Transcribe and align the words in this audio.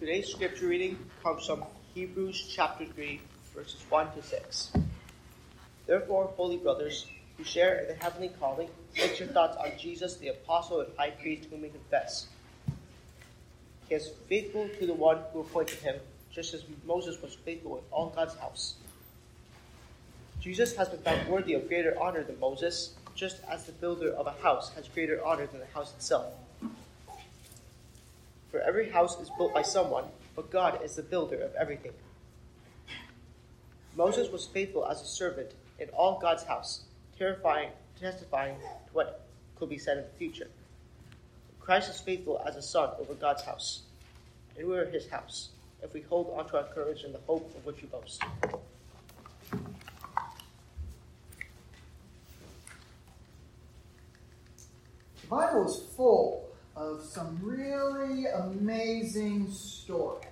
Today's 0.00 0.28
scripture 0.28 0.68
reading 0.68 0.96
comes 1.24 1.44
from 1.44 1.64
Hebrews 1.92 2.54
chapter 2.54 2.86
3, 2.86 3.20
verses 3.52 3.82
1 3.88 4.12
to 4.12 4.22
6. 4.22 4.70
Therefore, 5.88 6.32
holy 6.36 6.56
brothers, 6.56 7.08
who 7.36 7.42
share 7.42 7.80
in 7.80 7.88
the 7.88 7.94
heavenly 7.94 8.30
calling, 8.38 8.68
fix 8.92 9.18
your 9.18 9.28
thoughts 9.30 9.56
on 9.56 9.76
Jesus, 9.76 10.14
the 10.14 10.28
apostle 10.28 10.82
and 10.82 10.90
high 10.96 11.10
priest 11.10 11.48
whom 11.50 11.62
we 11.62 11.70
confess. 11.70 12.28
He 13.88 13.96
is 13.96 14.12
faithful 14.28 14.68
to 14.78 14.86
the 14.86 14.94
one 14.94 15.18
who 15.32 15.40
appointed 15.40 15.80
him, 15.80 15.96
just 16.30 16.54
as 16.54 16.62
Moses 16.86 17.20
was 17.20 17.34
faithful 17.34 17.78
in 17.78 17.82
all 17.90 18.10
God's 18.10 18.36
house. 18.36 18.74
Jesus 20.40 20.76
has 20.76 20.90
been 20.90 21.00
found 21.00 21.28
worthy 21.28 21.54
of 21.54 21.66
greater 21.66 22.00
honor 22.00 22.22
than 22.22 22.38
Moses, 22.38 22.94
just 23.16 23.40
as 23.50 23.64
the 23.64 23.72
builder 23.72 24.12
of 24.12 24.28
a 24.28 24.42
house 24.44 24.72
has 24.74 24.86
greater 24.86 25.20
honor 25.26 25.48
than 25.48 25.58
the 25.58 25.66
house 25.66 25.92
itself. 25.96 26.32
For 28.50 28.60
every 28.60 28.88
house 28.88 29.20
is 29.20 29.30
built 29.36 29.52
by 29.52 29.62
someone, 29.62 30.04
but 30.34 30.50
God 30.50 30.80
is 30.82 30.96
the 30.96 31.02
builder 31.02 31.40
of 31.40 31.54
everything. 31.54 31.92
Moses 33.94 34.30
was 34.30 34.46
faithful 34.46 34.86
as 34.86 35.02
a 35.02 35.06
servant 35.06 35.50
in 35.78 35.88
all 35.90 36.18
God's 36.18 36.44
house, 36.44 36.82
terrifying, 37.18 37.70
testifying 38.00 38.56
to 38.58 38.92
what 38.92 39.26
could 39.58 39.68
be 39.68 39.76
said 39.76 39.98
in 39.98 40.04
the 40.04 40.18
future. 40.18 40.48
Christ 41.60 41.90
is 41.90 42.00
faithful 42.00 42.40
as 42.46 42.56
a 42.56 42.62
son 42.62 42.90
over 42.98 43.12
God's 43.14 43.42
house, 43.42 43.82
and 44.56 44.66
we 44.66 44.78
are 44.78 44.86
his 44.86 45.08
house, 45.08 45.50
if 45.82 45.92
we 45.92 46.00
hold 46.00 46.32
on 46.34 46.48
to 46.48 46.56
our 46.56 46.64
courage 46.72 47.02
and 47.02 47.14
the 47.14 47.20
hope 47.26 47.54
of 47.54 47.66
which 47.66 47.82
we 47.82 47.88
boast. 47.88 48.22
The 55.20 55.26
Bible 55.28 55.66
is 55.66 55.82
full 55.94 56.47
of 56.78 57.02
some 57.02 57.38
really 57.42 58.26
amazing 58.26 59.50
stories. 59.50 60.24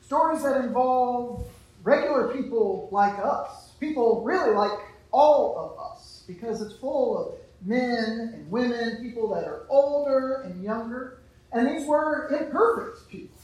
Stories 0.00 0.42
that 0.42 0.64
involve 0.64 1.46
regular 1.84 2.28
people 2.28 2.88
like 2.90 3.18
us, 3.18 3.72
people 3.78 4.22
really 4.24 4.54
like 4.54 4.78
all 5.10 5.58
of 5.58 5.92
us, 5.92 6.24
because 6.26 6.62
it's 6.62 6.76
full 6.76 7.18
of 7.18 7.34
men 7.66 8.32
and 8.34 8.50
women, 8.50 9.02
people 9.02 9.28
that 9.34 9.44
are 9.44 9.66
older 9.68 10.42
and 10.42 10.64
younger. 10.64 11.18
And 11.52 11.68
these 11.68 11.86
were 11.86 12.28
imperfect 12.28 13.10
people. 13.10 13.36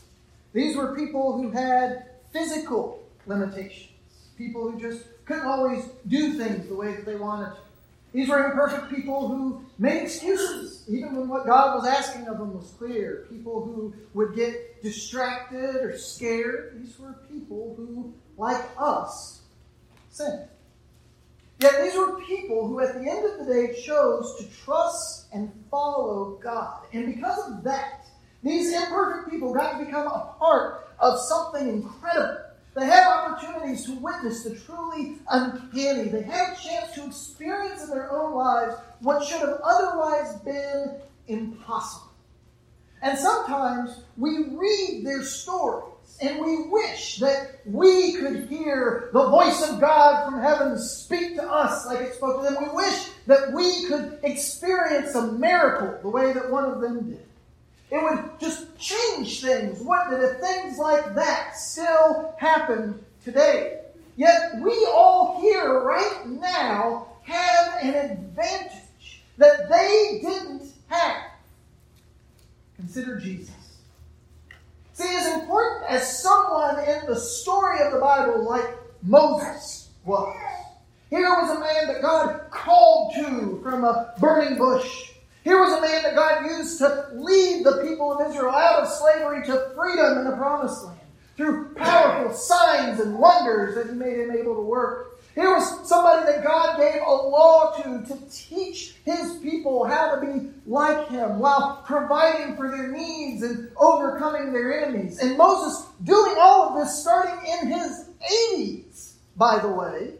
These 0.54 0.74
were 0.74 0.96
people 0.96 1.36
who 1.36 1.50
had 1.50 2.06
physical 2.32 3.06
limitations, 3.26 3.90
people 4.38 4.70
who 4.70 4.80
just 4.80 5.04
couldn't 5.26 5.44
always 5.44 5.84
do 6.06 6.32
things 6.32 6.66
the 6.68 6.74
way 6.74 6.94
that 6.94 7.04
they 7.04 7.16
wanted 7.16 7.50
to. 7.50 7.67
These 8.12 8.28
were 8.28 8.50
imperfect 8.50 8.90
people 8.90 9.28
who 9.28 9.64
made 9.78 10.02
excuses, 10.02 10.84
even 10.88 11.14
when 11.14 11.28
what 11.28 11.46
God 11.46 11.74
was 11.74 11.86
asking 11.86 12.26
of 12.26 12.38
them 12.38 12.54
was 12.54 12.72
clear. 12.78 13.26
People 13.30 13.62
who 13.62 13.94
would 14.14 14.34
get 14.34 14.82
distracted 14.82 15.76
or 15.76 15.96
scared. 15.98 16.82
These 16.82 16.98
were 16.98 17.18
people 17.30 17.74
who, 17.76 18.14
like 18.36 18.64
us, 18.78 19.42
sinned. 20.10 20.48
Yet 21.60 21.82
these 21.82 21.96
were 21.96 22.20
people 22.22 22.66
who, 22.66 22.80
at 22.80 22.94
the 22.94 23.10
end 23.10 23.24
of 23.26 23.46
the 23.46 23.52
day, 23.52 23.80
chose 23.82 24.36
to 24.38 24.64
trust 24.64 25.26
and 25.32 25.52
follow 25.70 26.38
God. 26.42 26.84
And 26.92 27.14
because 27.14 27.50
of 27.50 27.64
that, 27.64 28.06
these 28.42 28.72
imperfect 28.72 29.30
people 29.30 29.52
got 29.52 29.78
to 29.78 29.84
become 29.84 30.06
a 30.06 30.34
part 30.38 30.94
of 31.00 31.18
something 31.20 31.68
incredible. 31.68 32.44
They 32.78 32.86
had 32.86 33.08
opportunities 33.08 33.86
to 33.86 33.94
witness 33.94 34.44
the 34.44 34.54
truly 34.54 35.16
uncanny. 35.28 36.10
They 36.10 36.22
had 36.22 36.52
a 36.52 36.56
chance 36.56 36.92
to 36.94 37.06
experience 37.06 37.82
in 37.82 37.90
their 37.90 38.12
own 38.12 38.36
lives 38.36 38.76
what 39.00 39.24
should 39.24 39.40
have 39.40 39.60
otherwise 39.64 40.36
been 40.42 40.94
impossible. 41.26 42.12
And 43.02 43.18
sometimes 43.18 44.02
we 44.16 44.50
read 44.50 45.02
their 45.04 45.24
stories 45.24 46.18
and 46.20 46.44
we 46.44 46.68
wish 46.68 47.18
that 47.18 47.60
we 47.64 48.12
could 48.12 48.48
hear 48.48 49.10
the 49.12 49.28
voice 49.28 49.68
of 49.68 49.80
God 49.80 50.24
from 50.26 50.40
heaven 50.40 50.78
speak 50.78 51.34
to 51.34 51.42
us 51.42 51.84
like 51.86 52.00
it 52.00 52.14
spoke 52.14 52.44
to 52.44 52.54
them. 52.54 52.62
We 52.62 52.76
wish 52.76 53.08
that 53.26 53.52
we 53.52 53.86
could 53.86 54.20
experience 54.22 55.16
a 55.16 55.32
miracle 55.32 55.98
the 56.00 56.08
way 56.08 56.32
that 56.32 56.48
one 56.48 56.64
of 56.64 56.80
them 56.80 57.10
did. 57.10 57.27
It 57.90 58.02
would 58.02 58.38
just 58.38 58.78
change 58.78 59.40
things, 59.40 59.80
wouldn't 59.80 60.12
it, 60.12 60.22
if 60.22 60.40
things 60.40 60.78
like 60.78 61.14
that 61.14 61.56
still 61.56 62.34
happened 62.38 63.02
today? 63.24 63.80
Yet 64.16 64.60
we 64.60 64.72
all 64.92 65.40
here 65.40 65.80
right 65.80 66.26
now 66.26 67.06
have 67.22 67.82
an 67.82 67.94
advantage 67.94 69.22
that 69.38 69.68
they 69.70 70.20
didn't 70.22 70.72
have. 70.88 71.16
Consider 72.76 73.18
Jesus. 73.18 73.54
See, 74.92 75.16
as 75.16 75.40
important 75.40 75.88
as 75.88 76.20
someone 76.22 76.80
in 76.80 77.06
the 77.06 77.18
story 77.18 77.80
of 77.80 77.92
the 77.92 78.00
Bible 78.00 78.44
like 78.44 78.68
Moses 79.02 79.90
was, 80.04 80.36
here 81.08 81.28
was 81.28 81.56
a 81.56 81.60
man 81.60 81.86
that 81.86 82.02
God 82.02 82.50
called 82.50 83.14
to 83.14 83.60
from 83.62 83.84
a 83.84 84.12
burning 84.18 84.58
bush. 84.58 85.12
Here 85.48 85.60
was 85.60 85.72
a 85.72 85.80
man 85.80 86.02
that 86.02 86.14
God 86.14 86.44
used 86.44 86.76
to 86.76 87.08
lead 87.14 87.64
the 87.64 87.82
people 87.88 88.12
of 88.12 88.28
Israel 88.28 88.50
out 88.50 88.82
of 88.82 88.88
slavery 88.90 89.46
to 89.46 89.72
freedom 89.74 90.18
in 90.18 90.24
the 90.24 90.36
promised 90.36 90.84
land 90.84 91.00
through 91.38 91.74
powerful 91.74 92.34
signs 92.34 93.00
and 93.00 93.18
wonders 93.18 93.74
that 93.74 93.86
He 93.86 93.92
made 93.92 94.18
him 94.18 94.30
able 94.30 94.56
to 94.56 94.60
work. 94.60 95.18
Here 95.34 95.48
was 95.48 95.88
somebody 95.88 96.30
that 96.30 96.44
God 96.44 96.76
gave 96.76 97.00
a 97.00 97.10
law 97.10 97.74
to 97.78 98.04
to 98.08 98.30
teach 98.30 98.96
His 99.06 99.38
people 99.38 99.86
how 99.86 100.16
to 100.16 100.20
be 100.20 100.50
like 100.66 101.08
Him 101.08 101.38
while 101.38 101.82
providing 101.86 102.54
for 102.54 102.70
their 102.70 102.88
needs 102.88 103.42
and 103.42 103.70
overcoming 103.78 104.52
their 104.52 104.84
enemies. 104.84 105.18
And 105.20 105.38
Moses 105.38 105.86
doing 106.04 106.36
all 106.38 106.68
of 106.68 106.84
this 106.84 107.00
starting 107.00 107.40
in 107.50 107.68
his 107.68 108.10
80s, 108.54 109.12
by 109.34 109.60
the 109.60 109.68
way. 109.68 110.12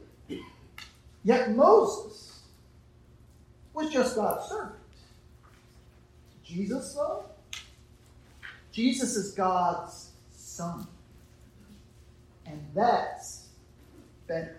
Yet 1.22 1.54
Moses 1.54 2.40
was 3.74 3.92
just 3.92 4.16
God's 4.16 4.48
servant. 4.48 4.77
Jesus, 6.48 6.94
though? 6.94 7.24
Jesus 8.72 9.16
is 9.16 9.32
God's 9.32 10.12
Son. 10.32 10.86
And 12.46 12.60
that's 12.74 13.48
better. 14.26 14.56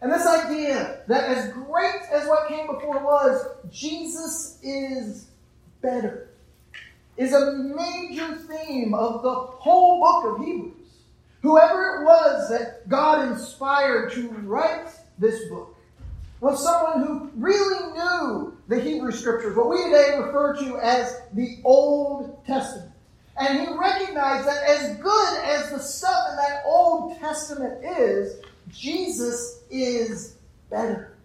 And 0.00 0.10
this 0.10 0.26
idea 0.26 1.02
that 1.06 1.30
as 1.30 1.52
great 1.52 2.02
as 2.10 2.26
what 2.26 2.48
came 2.48 2.66
before 2.66 2.98
was, 2.98 3.46
Jesus 3.70 4.58
is 4.64 5.28
better, 5.80 6.30
is 7.16 7.32
a 7.32 7.52
major 7.52 8.34
theme 8.34 8.94
of 8.94 9.22
the 9.22 9.32
whole 9.32 10.00
book 10.00 10.40
of 10.40 10.44
Hebrews. 10.44 10.72
Whoever 11.42 12.00
it 12.00 12.04
was 12.04 12.48
that 12.50 12.88
God 12.88 13.30
inspired 13.30 14.12
to 14.12 14.28
write 14.28 14.88
this 15.18 15.48
book 15.48 15.71
was 16.42 16.60
someone 16.60 17.06
who 17.06 17.30
really 17.36 17.92
knew 17.92 18.58
the 18.66 18.80
Hebrew 18.80 19.12
Scriptures, 19.12 19.56
what 19.56 19.70
we 19.70 19.80
today 19.84 20.18
refer 20.18 20.56
to 20.56 20.76
as 20.78 21.22
the 21.34 21.58
Old 21.62 22.44
Testament. 22.44 22.90
And 23.38 23.60
he 23.60 23.66
recognized 23.72 24.48
that 24.48 24.64
as 24.64 24.96
good 24.96 25.38
as 25.44 25.70
the 25.70 25.78
stuff 25.78 26.30
in 26.30 26.36
that 26.36 26.62
Old 26.66 27.16
Testament 27.20 27.84
is, 27.84 28.40
Jesus 28.72 29.60
is 29.70 30.34
better. 30.68 31.16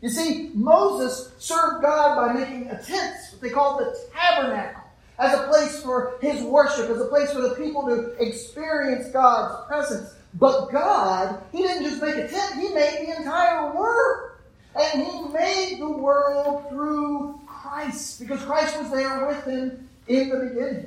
You 0.00 0.08
see, 0.08 0.50
Moses 0.54 1.32
served 1.38 1.82
God 1.82 2.16
by 2.16 2.32
making 2.32 2.70
a 2.70 2.82
tent, 2.82 3.14
what 3.32 3.42
they 3.42 3.50
called 3.50 3.80
the 3.80 3.94
tabernacle, 4.14 4.84
as 5.18 5.38
a 5.38 5.48
place 5.48 5.82
for 5.82 6.14
his 6.22 6.42
worship, 6.42 6.88
as 6.88 6.98
a 6.98 7.08
place 7.08 7.30
for 7.30 7.42
the 7.42 7.56
people 7.56 7.86
to 7.88 8.16
experience 8.26 9.10
God's 9.10 9.66
presence. 9.66 10.14
But 10.32 10.68
God, 10.68 11.42
He 11.52 11.62
didn't 11.62 11.84
just 11.84 12.02
make 12.02 12.14
a 12.16 12.28
tent, 12.28 12.54
He 12.54 12.68
made 12.74 13.06
the 13.06 13.16
entire 13.18 13.74
world. 13.74 14.35
And 14.78 15.02
He 15.02 15.22
made 15.32 15.76
the 15.80 15.90
world 15.90 16.68
through 16.68 17.40
Christ, 17.46 18.20
because 18.20 18.42
Christ 18.42 18.78
was 18.78 18.90
there 18.90 19.26
with 19.26 19.44
Him 19.44 19.88
in 20.06 20.28
the 20.28 20.36
beginning. 20.36 20.86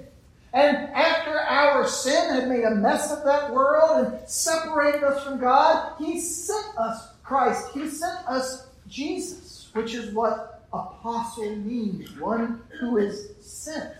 And 0.53 0.77
after 0.77 1.39
our 1.39 1.87
sin 1.87 2.33
had 2.33 2.47
made 2.47 2.63
a 2.63 2.75
mess 2.75 3.11
of 3.11 3.23
that 3.25 3.53
world 3.53 4.05
and 4.05 4.29
separated 4.29 5.03
us 5.03 5.23
from 5.23 5.39
God, 5.39 5.93
He 5.99 6.19
sent 6.19 6.77
us 6.77 7.09
Christ. 7.23 7.69
He 7.73 7.87
sent 7.87 8.27
us 8.27 8.67
Jesus, 8.87 9.69
which 9.73 9.93
is 9.93 10.13
what 10.13 10.63
apostle 10.73 11.55
means 11.55 12.17
one 12.19 12.61
who 12.79 12.97
is 12.97 13.31
sent 13.39 13.93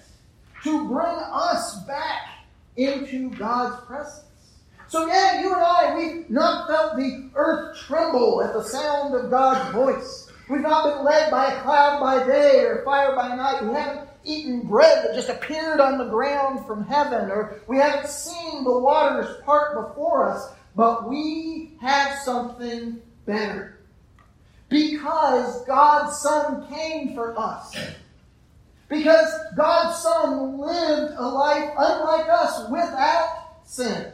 to 0.64 0.88
bring 0.88 1.18
us 1.32 1.84
back 1.84 2.46
into 2.78 3.30
God's 3.32 3.86
presence. 3.86 4.26
So, 4.90 5.06
yeah, 5.06 5.42
you 5.42 5.54
and 5.54 5.62
I, 5.62 5.96
we've 5.96 6.30
not 6.32 6.68
felt 6.68 6.96
the 6.96 7.30
earth 7.36 7.78
tremble 7.78 8.42
at 8.42 8.54
the 8.54 8.64
sound 8.64 9.14
of 9.14 9.30
God's 9.30 9.72
voice. 9.72 10.32
We've 10.50 10.62
not 10.62 10.96
been 10.96 11.06
led 11.06 11.30
by 11.30 11.54
a 11.54 11.62
cloud 11.62 12.00
by 12.00 12.26
day 12.26 12.62
or 12.66 12.84
fire 12.84 13.16
by 13.16 13.36
night. 13.36 13.64
We 13.64 13.72
haven't 13.76 14.10
eaten 14.24 14.68
bread 14.68 15.06
that 15.06 15.14
just 15.14 15.30
appeared 15.30 15.80
on 15.80 16.00
the 16.00 16.10
ground 16.10 16.66
from 16.66 16.88
heaven, 16.88 17.30
or 17.30 17.62
we 17.68 17.78
haven't 17.78 18.10
seen 18.10 18.64
the 18.64 18.80
waters 18.80 19.38
part 19.46 19.90
before 19.90 20.28
us, 20.28 20.52
but 20.76 21.08
we 21.08 21.78
have 21.80 22.18
something 22.24 23.00
better. 23.28 23.80
Because 24.70 25.66
God's 25.66 26.18
Son 26.18 26.68
came 26.68 27.14
for 27.14 27.40
us. 27.40 27.78
Because 28.88 29.32
God's 29.56 30.02
Son 30.02 30.58
lived 30.58 31.14
a 31.16 31.28
life 31.28 31.70
unlike 31.78 32.28
us 32.28 32.68
without 32.72 33.30
sin. 33.66 34.14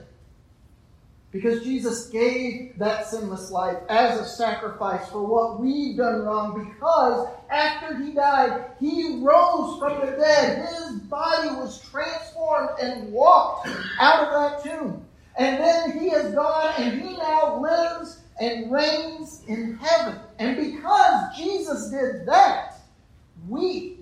Because 1.36 1.66
Jesus 1.66 2.08
gave 2.08 2.80
that 2.80 3.08
sinless 3.08 3.52
life 3.52 3.76
as 3.90 4.18
a 4.18 4.26
sacrifice 4.26 5.10
for 5.10 5.22
what 5.22 5.60
we've 5.60 5.98
done 5.98 6.22
wrong. 6.22 6.66
Because 6.66 7.28
after 7.50 7.98
he 7.98 8.14
died, 8.14 8.68
he 8.80 9.20
rose 9.22 9.78
from 9.78 10.00
the 10.00 10.16
dead. 10.16 10.66
His 10.66 10.94
body 11.02 11.50
was 11.50 11.82
transformed 11.92 12.80
and 12.80 13.12
walked 13.12 13.68
out 14.00 14.24
of 14.24 14.64
that 14.64 14.64
tomb. 14.64 15.06
And 15.38 15.62
then 15.62 16.00
he 16.00 16.06
is 16.06 16.34
gone 16.34 16.74
and 16.78 17.02
he 17.02 17.18
now 17.18 17.60
lives 17.60 18.22
and 18.40 18.72
reigns 18.72 19.42
in 19.50 19.76
heaven. 19.76 20.18
And 20.40 20.56
because 20.56 21.36
Jesus 21.36 21.90
did 21.90 22.26
that, 22.28 22.76
we 23.50 23.98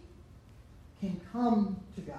can 0.99 1.19
come 1.31 1.77
to 1.95 2.01
God 2.01 2.17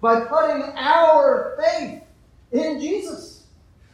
by 0.00 0.20
putting 0.20 0.62
our 0.78 1.58
faith 1.60 2.04
in 2.52 2.80
Jesus. 2.80 3.41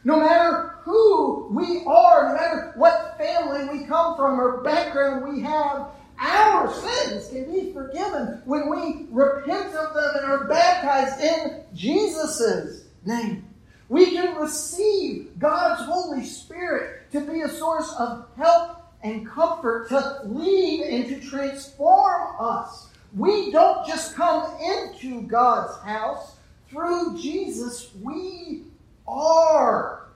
No 0.03 0.19
matter 0.19 0.75
who 0.83 1.47
we 1.51 1.83
are, 1.85 2.29
no 2.29 2.33
matter 2.35 2.73
what 2.75 3.17
family 3.17 3.79
we 3.79 3.85
come 3.85 4.15
from 4.15 4.39
or 4.39 4.61
background 4.61 5.31
we 5.31 5.41
have, 5.41 5.87
our 6.19 6.73
sins 6.73 7.29
can 7.29 7.51
be 7.51 7.73
forgiven 7.73 8.41
when 8.45 8.69
we 8.69 9.07
repent 9.09 9.73
of 9.75 9.93
them 9.93 10.11
and 10.15 10.25
are 10.25 10.47
baptized 10.47 11.21
in 11.21 11.63
Jesus' 11.73 12.85
name. 13.05 13.45
We 13.89 14.11
can 14.11 14.35
receive 14.35 15.37
God's 15.39 15.83
Holy 15.85 16.23
Spirit 16.23 17.11
to 17.11 17.21
be 17.21 17.41
a 17.41 17.49
source 17.49 17.91
of 17.97 18.27
help 18.37 18.81
and 19.01 19.27
comfort, 19.27 19.89
to 19.89 20.21
lead 20.25 20.81
and 20.81 21.07
to 21.07 21.27
transform 21.27 22.35
us. 22.39 22.89
We 23.15 23.51
don't 23.51 23.87
just 23.87 24.15
come 24.15 24.55
into 24.61 25.23
God's 25.23 25.81
house. 25.83 26.35
Through 26.69 27.17
Jesus, 27.19 27.89
we 28.01 28.65
are 29.09 30.09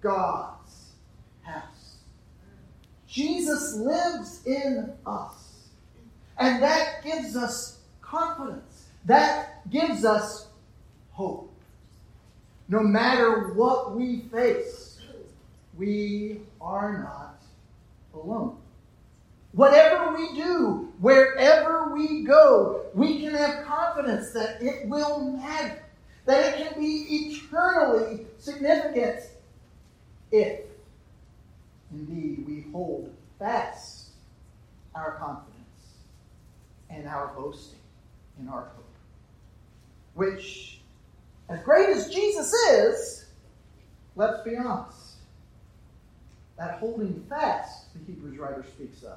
God's 0.00 0.92
house. 1.42 1.96
Jesus 3.06 3.76
lives 3.76 4.46
in 4.46 4.92
us. 5.06 5.68
And 6.38 6.62
that 6.62 7.02
gives 7.04 7.36
us 7.36 7.80
confidence. 8.00 8.86
That 9.04 9.68
gives 9.70 10.04
us 10.04 10.48
hope. 11.10 11.52
No 12.68 12.80
matter 12.80 13.52
what 13.54 13.96
we 13.96 14.20
face, 14.32 15.00
we 15.76 16.40
are 16.60 16.98
not 17.02 17.42
alone. 18.14 18.56
Whatever 19.52 20.14
we 20.14 20.34
do, 20.34 20.92
wherever 21.00 21.92
we 21.94 22.22
go, 22.24 22.82
we 22.94 23.20
can 23.20 23.34
have 23.34 23.64
confidence 23.64 24.30
that 24.32 24.62
it 24.62 24.86
will 24.86 25.32
matter, 25.32 25.82
that 26.28 26.60
it 26.60 26.68
can 26.68 26.78
be 26.78 27.06
eternally 27.08 28.26
significant 28.38 29.20
if 30.30 30.60
indeed 31.90 32.44
we 32.46 32.70
hold 32.70 33.10
fast 33.38 34.10
our 34.94 35.12
confidence 35.12 35.54
and 36.90 37.08
our 37.08 37.28
boasting 37.28 37.78
in 38.38 38.46
our 38.46 38.68
hope, 38.76 38.84
which 40.12 40.80
as 41.48 41.62
great 41.62 41.88
as 41.88 42.12
Jesus 42.12 42.52
is, 42.52 43.24
let's 44.14 44.42
be 44.42 44.54
honest, 44.54 45.14
that 46.58 46.78
holding 46.78 47.24
fast 47.30 47.86
the 47.94 48.04
Hebrews 48.04 48.36
writer 48.36 48.66
speaks 48.74 49.02
of, 49.02 49.16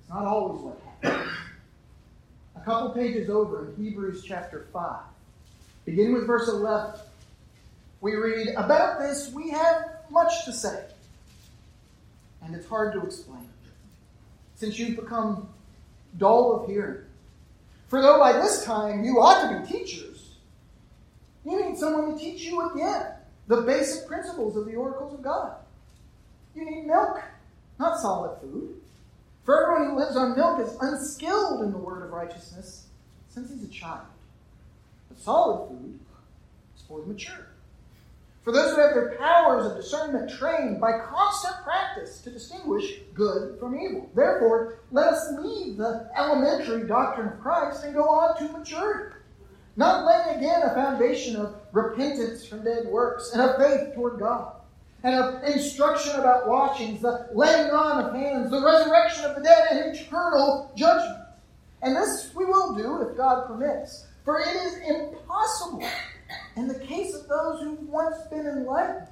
it's 0.00 0.08
not 0.08 0.24
always 0.24 0.62
what 0.62 0.80
happens. 1.02 1.32
A 2.56 2.60
couple 2.60 2.90
pages 2.92 3.28
over 3.28 3.68
in 3.68 3.84
Hebrews 3.84 4.24
chapter 4.26 4.68
5, 4.72 5.00
beginning 5.86 6.12
with 6.12 6.26
verse 6.26 6.48
11, 6.48 7.00
we 8.02 8.14
read, 8.16 8.48
About 8.56 8.98
this 8.98 9.32
we 9.32 9.48
have 9.50 10.00
much 10.10 10.44
to 10.44 10.52
say, 10.52 10.84
and 12.42 12.54
it's 12.54 12.66
hard 12.68 12.92
to 12.92 13.02
explain, 13.02 13.48
since 14.56 14.78
you've 14.78 14.96
become 14.96 15.48
dull 16.18 16.60
of 16.60 16.68
hearing. 16.68 17.04
For 17.88 18.02
though 18.02 18.18
by 18.18 18.32
this 18.32 18.64
time 18.64 19.04
you 19.04 19.20
ought 19.20 19.48
to 19.48 19.60
be 19.60 19.78
teachers, 19.78 20.34
you 21.44 21.64
need 21.64 21.78
someone 21.78 22.12
to 22.12 22.18
teach 22.22 22.42
you 22.42 22.68
again 22.70 23.06
the 23.46 23.62
basic 23.62 24.08
principles 24.08 24.56
of 24.56 24.66
the 24.66 24.74
oracles 24.74 25.14
of 25.14 25.22
God. 25.22 25.54
You 26.54 26.64
need 26.68 26.86
milk, 26.86 27.22
not 27.78 28.00
solid 28.00 28.40
food. 28.40 28.74
For 29.44 29.62
everyone 29.62 29.90
who 29.90 30.00
lives 30.00 30.16
on 30.16 30.36
milk 30.36 30.58
is 30.60 30.76
unskilled 30.80 31.62
in 31.62 31.70
the 31.70 31.78
word 31.78 32.02
of 32.02 32.10
righteousness 32.10 32.86
since 33.28 33.50
he's 33.50 33.62
a 33.62 33.68
child. 33.68 34.06
But 35.08 35.18
solid 35.18 35.68
food 35.68 35.98
is 36.76 36.82
for 36.86 37.00
the 37.00 37.06
mature. 37.06 37.48
For 38.44 38.52
those 38.52 38.74
who 38.74 38.80
have 38.80 38.94
their 38.94 39.16
powers 39.18 39.66
of 39.66 39.76
discernment 39.76 40.30
trained 40.30 40.80
by 40.80 41.00
constant 41.00 41.64
practice 41.64 42.20
to 42.20 42.30
distinguish 42.30 43.00
good 43.12 43.58
from 43.58 43.78
evil. 43.78 44.08
Therefore, 44.14 44.78
let 44.92 45.12
us 45.12 45.32
leave 45.40 45.76
the 45.76 46.08
elementary 46.16 46.86
doctrine 46.86 47.28
of 47.28 47.40
Christ 47.40 47.82
and 47.82 47.94
go 47.94 48.04
on 48.04 48.38
to 48.38 48.56
maturity 48.56 49.16
not 49.76 50.06
laying 50.06 50.38
again 50.38 50.62
a 50.62 50.74
foundation 50.74 51.36
of 51.36 51.54
repentance 51.72 52.46
from 52.46 52.64
dead 52.64 52.86
works 52.86 53.32
and 53.32 53.42
of 53.42 53.56
faith 53.56 53.94
toward 53.94 54.18
God, 54.18 54.54
and 55.02 55.14
of 55.14 55.44
instruction 55.44 56.18
about 56.18 56.48
washings, 56.48 57.02
the 57.02 57.28
laying 57.34 57.70
on 57.70 58.04
of 58.04 58.14
hands, 58.14 58.50
the 58.50 58.64
resurrection 58.64 59.26
of 59.26 59.36
the 59.36 59.42
dead, 59.42 59.68
and 59.70 59.94
eternal 59.94 60.72
judgment. 60.74 61.22
And 61.82 61.94
this 61.94 62.34
we 62.34 62.46
will 62.46 62.74
do 62.74 63.02
if 63.02 63.16
God 63.16 63.46
permits. 63.46 64.06
For 64.26 64.40
it 64.40 64.56
is 64.56 64.78
impossible 64.78 65.88
in 66.56 66.66
the 66.66 66.80
case 66.80 67.14
of 67.14 67.28
those 67.28 67.62
who've 67.62 67.88
once 67.88 68.16
been 68.28 68.44
enlightened, 68.44 69.06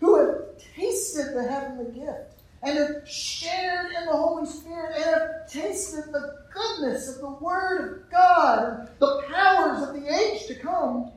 who 0.00 0.18
have 0.18 0.58
tasted 0.76 1.34
the 1.34 1.48
heavenly 1.48 1.90
gift, 1.92 2.42
and 2.62 2.76
have 2.76 3.08
shared 3.08 3.92
in 3.98 4.04
the 4.04 4.12
Holy 4.12 4.44
Spirit 4.44 4.96
and 4.96 5.04
have 5.04 5.50
tasted 5.50 6.12
the 6.12 6.44
goodness 6.52 7.08
of 7.08 7.22
the 7.22 7.30
Word 7.30 8.02
of 8.02 8.10
God 8.10 8.80
and 8.80 8.88
the 8.98 9.22
powers 9.30 9.88
of 9.88 9.94
the 9.94 10.06
age 10.06 10.46
to 10.48 10.54
come, 10.54 11.10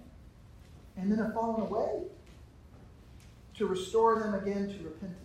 and 0.96 1.12
then 1.12 1.20
have 1.20 1.34
fallen 1.34 1.64
away, 1.64 2.04
to 3.58 3.68
restore 3.68 4.20
them 4.20 4.36
again 4.36 4.70
to 4.70 4.84
repentance. 4.86 5.20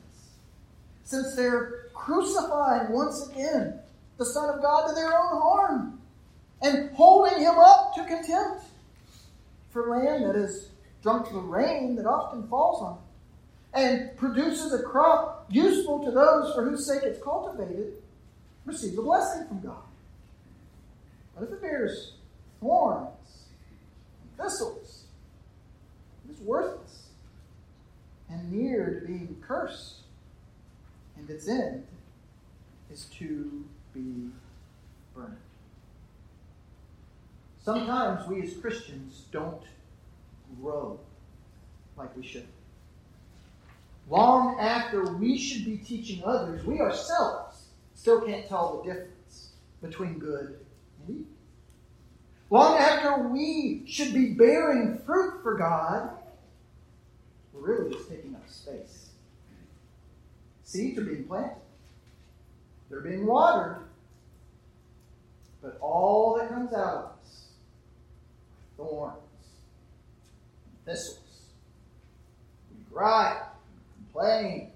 Since 1.05 1.37
they're 1.37 1.85
crucifying 1.95 2.91
once 2.93 3.29
again 3.29 3.79
the 4.17 4.27
Son 4.27 4.53
of 4.53 4.61
God 4.61 4.89
to 4.89 4.95
their 4.97 5.17
own 5.17 5.41
harm 5.41 5.98
and 6.63 6.91
holding 6.95 7.41
him 7.41 7.55
up 7.57 7.95
to 7.95 8.05
contempt 8.05 8.65
for 9.71 9.89
land 9.91 10.25
that 10.25 10.35
has 10.35 10.69
drunk 11.03 11.31
the 11.31 11.39
rain 11.39 11.97
that 11.97 12.07
often 12.07 12.47
falls 12.49 12.83
on 12.83 12.95
it 12.95 13.01
and 13.75 14.17
produces 14.17 14.73
a 14.73 14.83
crop 14.83 15.47
useful 15.51 16.05
to 16.05 16.11
those 16.11 16.55
for 16.55 16.65
whose 16.65 16.87
sake 16.87 17.03
it's 17.05 17.23
cultivated, 17.23 17.93
receives 18.65 18.99
a 18.99 19.03
blessing 19.03 19.47
from 19.47 19.61
God. 19.61 19.83
But 21.35 21.45
if 21.45 21.53
it 21.53 21.63
bears 21.63 22.15
thorns 22.61 23.45
and 24.23 24.37
thistles, 24.37 25.05
it 26.29 26.33
is 26.33 26.41
worthless 26.41 27.09
and 28.31 28.53
near 28.53 29.01
to 29.01 29.07
being 29.07 29.37
cursed, 29.47 29.99
and 31.17 31.29
its 31.31 31.49
end 31.49 31.87
is 32.91 33.07
to 33.19 33.65
be 33.95 34.31
burned. 35.15 35.37
Sometimes 37.69 38.27
we 38.27 38.41
as 38.41 38.55
Christians 38.55 39.25
don't 39.31 39.63
grow 40.59 40.99
like 41.99 42.17
we 42.17 42.27
should 42.27 42.47
long 44.09 44.59
after 44.59 45.13
we 45.13 45.37
should 45.37 45.67
be 45.67 45.77
teaching 45.77 46.23
others, 46.25 46.65
we 46.65 46.81
ourselves 46.81 47.67
still 47.95 48.23
can't 48.23 48.49
tell 48.49 48.79
the 48.79 48.91
difference 48.91 49.51
between 49.83 50.19
good 50.19 50.65
and 51.07 51.11
evil. 51.11 51.27
Long 52.49 52.79
after 52.79 53.29
we 53.29 53.83
should 53.87 54.15
be 54.15 54.33
bearing 54.33 54.97
fruit 55.05 55.43
for 55.43 55.59
God, 55.59 56.09
we're 57.53 57.75
really 57.81 57.93
just 57.93 58.09
taking 58.09 58.35
up 58.35 58.49
space. 58.49 59.11
Seeds 60.65 60.99
are 60.99 61.05
being 61.05 61.25
planted, 61.25 61.61
they're 62.89 63.03
being 63.03 63.27
watered, 63.27 63.83
but 65.61 65.77
all 65.83 66.39
that 66.39 66.49
comes 66.49 66.73
out 66.73 67.18
thorns, 68.79 69.19
thistles. 70.87 71.19
We 72.71 72.77
gripe, 72.91 73.43
complain. 73.97 74.71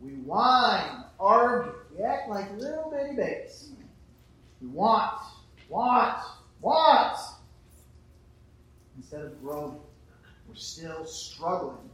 We 0.00 0.10
whine, 0.10 1.04
argue. 1.18 1.72
We 1.96 2.02
act 2.02 2.28
like 2.28 2.50
little 2.58 2.90
bitty 2.90 3.16
babies. 3.16 3.70
We 4.60 4.68
want, 4.68 5.12
want, 5.68 6.18
want. 6.60 7.16
Instead 8.96 9.22
of 9.22 9.40
growing, 9.40 9.78
we're 10.48 10.54
still 10.54 11.06
struggling 11.06 11.88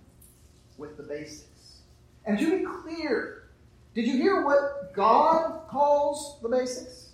with 0.79 0.97
the 0.97 1.03
basics. 1.03 1.81
And 2.25 2.39
to 2.39 2.59
be 2.59 2.65
clear, 2.65 3.51
did 3.95 4.07
you 4.07 4.15
hear 4.15 4.45
what 4.45 4.95
God 4.95 5.69
calls 5.69 6.41
the 6.43 6.49
basics? 6.49 7.11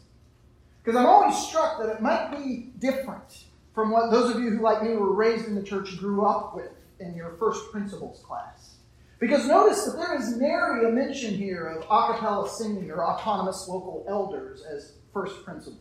Because 0.82 0.98
I'm 0.98 1.06
always 1.06 1.36
struck 1.36 1.78
that 1.80 1.88
it 1.88 2.00
might 2.00 2.36
be 2.36 2.70
different 2.78 3.44
from 3.74 3.90
what 3.90 4.10
those 4.10 4.34
of 4.34 4.42
you 4.42 4.50
who, 4.50 4.62
like 4.62 4.82
me, 4.82 4.94
were 4.94 5.12
raised 5.12 5.46
in 5.46 5.54
the 5.54 5.62
church 5.62 5.96
grew 5.98 6.26
up 6.26 6.54
with 6.54 6.70
in 7.00 7.14
your 7.14 7.36
first 7.38 7.70
principles 7.72 8.22
class. 8.24 8.76
Because 9.18 9.46
notice 9.46 9.84
that 9.84 9.96
there 9.96 10.18
is 10.18 10.36
nary 10.36 10.84
a 10.84 10.90
mention 10.90 11.34
here 11.34 11.68
of 11.68 11.84
a 11.84 12.12
cappella 12.12 12.48
singing 12.48 12.90
or 12.90 13.04
autonomous 13.04 13.68
local 13.68 14.04
elders 14.08 14.62
as 14.64 14.94
first 15.12 15.44
principles. 15.44 15.78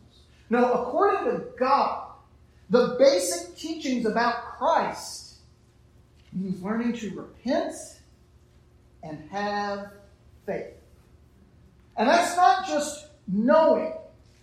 No, 0.50 0.72
according 0.74 1.32
to 1.32 1.46
God, 1.58 2.12
the 2.70 2.96
basic 3.00 3.56
teachings 3.56 4.06
about 4.06 4.44
Christ 4.44 5.38
means 6.34 6.62
learning 6.62 6.94
to 6.94 7.10
repent 7.20 7.74
and 9.04 9.28
have 9.32 9.92
faith. 10.46 10.76
And 11.98 12.08
that's 12.08 12.36
not 12.36 12.68
just 12.68 13.08
knowing 13.28 13.94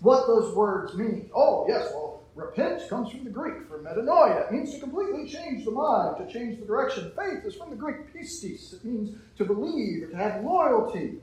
what 0.00 0.26
those 0.26 0.54
words 0.54 0.94
mean. 0.94 1.30
Oh, 1.34 1.66
yes, 1.68 1.88
well, 1.92 2.17
repent 2.38 2.88
comes 2.88 3.10
from 3.10 3.24
the 3.24 3.30
Greek 3.30 3.66
for 3.68 3.78
metanoia. 3.78 4.46
It 4.46 4.52
means 4.52 4.72
to 4.74 4.80
completely 4.80 5.28
change 5.28 5.64
the 5.64 5.70
mind, 5.70 6.16
to 6.18 6.32
change 6.32 6.58
the 6.58 6.66
direction. 6.66 7.12
Faith 7.16 7.44
is 7.44 7.56
from 7.56 7.70
the 7.70 7.76
Greek 7.76 8.14
pistis. 8.14 8.72
It 8.72 8.84
means 8.84 9.16
to 9.36 9.44
believe 9.44 10.04
or 10.04 10.06
to 10.10 10.16
have 10.16 10.44
loyalty. 10.44 11.18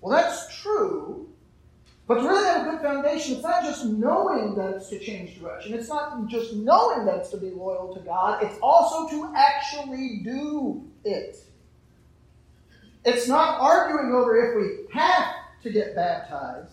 Well, 0.00 0.16
that's 0.16 0.60
true. 0.60 1.28
But 2.06 2.16
to 2.16 2.28
really 2.28 2.44
have 2.44 2.66
a 2.66 2.70
good 2.70 2.80
foundation, 2.82 3.36
it's 3.36 3.42
not 3.42 3.64
just 3.64 3.86
knowing 3.86 4.54
that 4.56 4.74
it's 4.74 4.90
to 4.90 4.98
change 4.98 5.40
direction. 5.40 5.72
It's 5.72 5.88
not 5.88 6.26
just 6.26 6.52
knowing 6.52 7.06
that 7.06 7.16
it's 7.16 7.30
to 7.30 7.38
be 7.38 7.50
loyal 7.50 7.94
to 7.94 8.00
God. 8.00 8.42
It's 8.42 8.58
also 8.62 9.08
to 9.08 9.32
actually 9.34 10.20
do 10.22 10.84
it. 11.04 11.38
It's 13.06 13.26
not 13.26 13.60
arguing 13.60 14.12
over 14.12 14.36
if 14.36 14.56
we 14.56 14.98
have 14.98 15.34
to 15.62 15.70
get 15.70 15.94
baptized. 15.94 16.72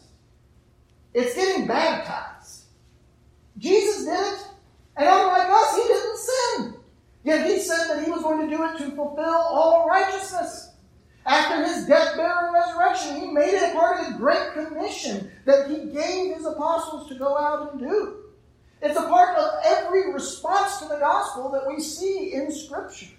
It's 1.14 1.36
getting 1.36 1.68
baptized. 1.68 2.41
Jesus 3.62 4.06
did 4.06 4.20
it, 4.20 4.48
and 4.98 5.08
unlike 5.08 5.50
us, 5.50 5.76
he 5.76 5.84
didn't 5.84 6.18
sin. 6.18 6.74
Yet 7.24 7.46
he 7.46 7.60
said 7.60 7.88
that 7.90 8.04
he 8.04 8.10
was 8.10 8.24
going 8.24 8.50
to 8.50 8.56
do 8.56 8.64
it 8.64 8.78
to 8.80 8.96
fulfill 8.96 9.26
all 9.26 9.88
righteousness. 9.88 10.72
After 11.26 11.64
his 11.64 11.86
death, 11.86 12.16
burial, 12.16 12.46
and 12.46 12.54
resurrection, 12.54 13.22
he 13.22 13.28
made 13.28 13.54
it 13.54 13.74
part 13.74 14.00
of 14.00 14.08
his 14.08 14.16
great 14.18 14.54
commission 14.54 15.30
that 15.46 15.70
he 15.70 15.92
gave 15.92 16.36
his 16.36 16.46
apostles 16.46 17.08
to 17.10 17.16
go 17.16 17.38
out 17.38 17.72
and 17.72 17.80
do. 17.80 18.18
It's 18.82 18.98
a 18.98 19.04
part 19.04 19.38
of 19.38 19.52
every 19.64 20.12
response 20.12 20.80
to 20.80 20.88
the 20.88 20.98
gospel 20.98 21.52
that 21.52 21.68
we 21.68 21.80
see 21.80 22.34
in 22.34 22.52
Scripture. 22.52 23.14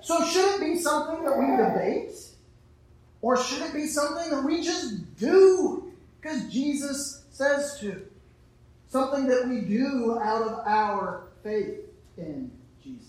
So, 0.00 0.24
should 0.24 0.54
it 0.54 0.60
be 0.60 0.78
something 0.80 1.24
that 1.24 1.36
we 1.36 1.56
debate? 1.56 2.14
Or 3.20 3.36
should 3.36 3.62
it 3.62 3.72
be 3.72 3.86
something 3.88 4.30
that 4.30 4.44
we 4.44 4.62
just 4.62 5.16
do 5.16 5.92
because 6.20 6.52
Jesus 6.52 7.24
says 7.30 7.78
to? 7.80 8.04
Something 8.92 9.26
that 9.28 9.48
we 9.48 9.62
do 9.62 10.18
out 10.22 10.42
of 10.42 10.66
our 10.66 11.28
faith 11.42 11.80
in 12.18 12.50
Jesus. 12.84 13.08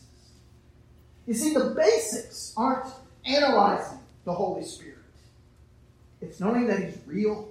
You 1.28 1.34
see, 1.34 1.54
the 1.54 1.76
basics 1.78 2.54
aren't 2.56 2.88
analyzing 3.26 4.00
the 4.24 4.32
Holy 4.32 4.64
Spirit, 4.64 5.00
it's 6.22 6.40
knowing 6.40 6.68
that 6.68 6.80
He's 6.80 6.98
real, 7.06 7.50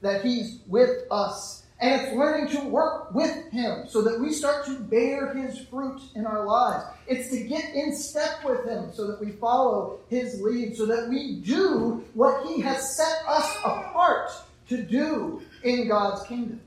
that 0.00 0.24
He's 0.24 0.60
with 0.66 1.02
us, 1.10 1.64
and 1.78 2.00
it's 2.00 2.14
learning 2.14 2.56
to 2.56 2.66
work 2.68 3.12
with 3.12 3.50
Him 3.50 3.86
so 3.86 4.00
that 4.00 4.18
we 4.18 4.32
start 4.32 4.64
to 4.64 4.78
bear 4.78 5.34
His 5.34 5.58
fruit 5.66 6.00
in 6.14 6.24
our 6.24 6.46
lives. 6.46 6.86
It's 7.06 7.28
to 7.32 7.44
get 7.44 7.74
in 7.74 7.94
step 7.94 8.42
with 8.46 8.64
Him 8.64 8.94
so 8.94 9.06
that 9.08 9.20
we 9.20 9.32
follow 9.32 9.98
His 10.08 10.40
lead, 10.40 10.74
so 10.74 10.86
that 10.86 11.10
we 11.10 11.40
do 11.40 12.02
what 12.14 12.46
He 12.46 12.62
has 12.62 12.96
set 12.96 13.18
us 13.28 13.54
apart 13.58 14.30
to 14.70 14.82
do 14.82 15.42
in 15.64 15.86
God's 15.86 16.26
kingdom. 16.26 16.58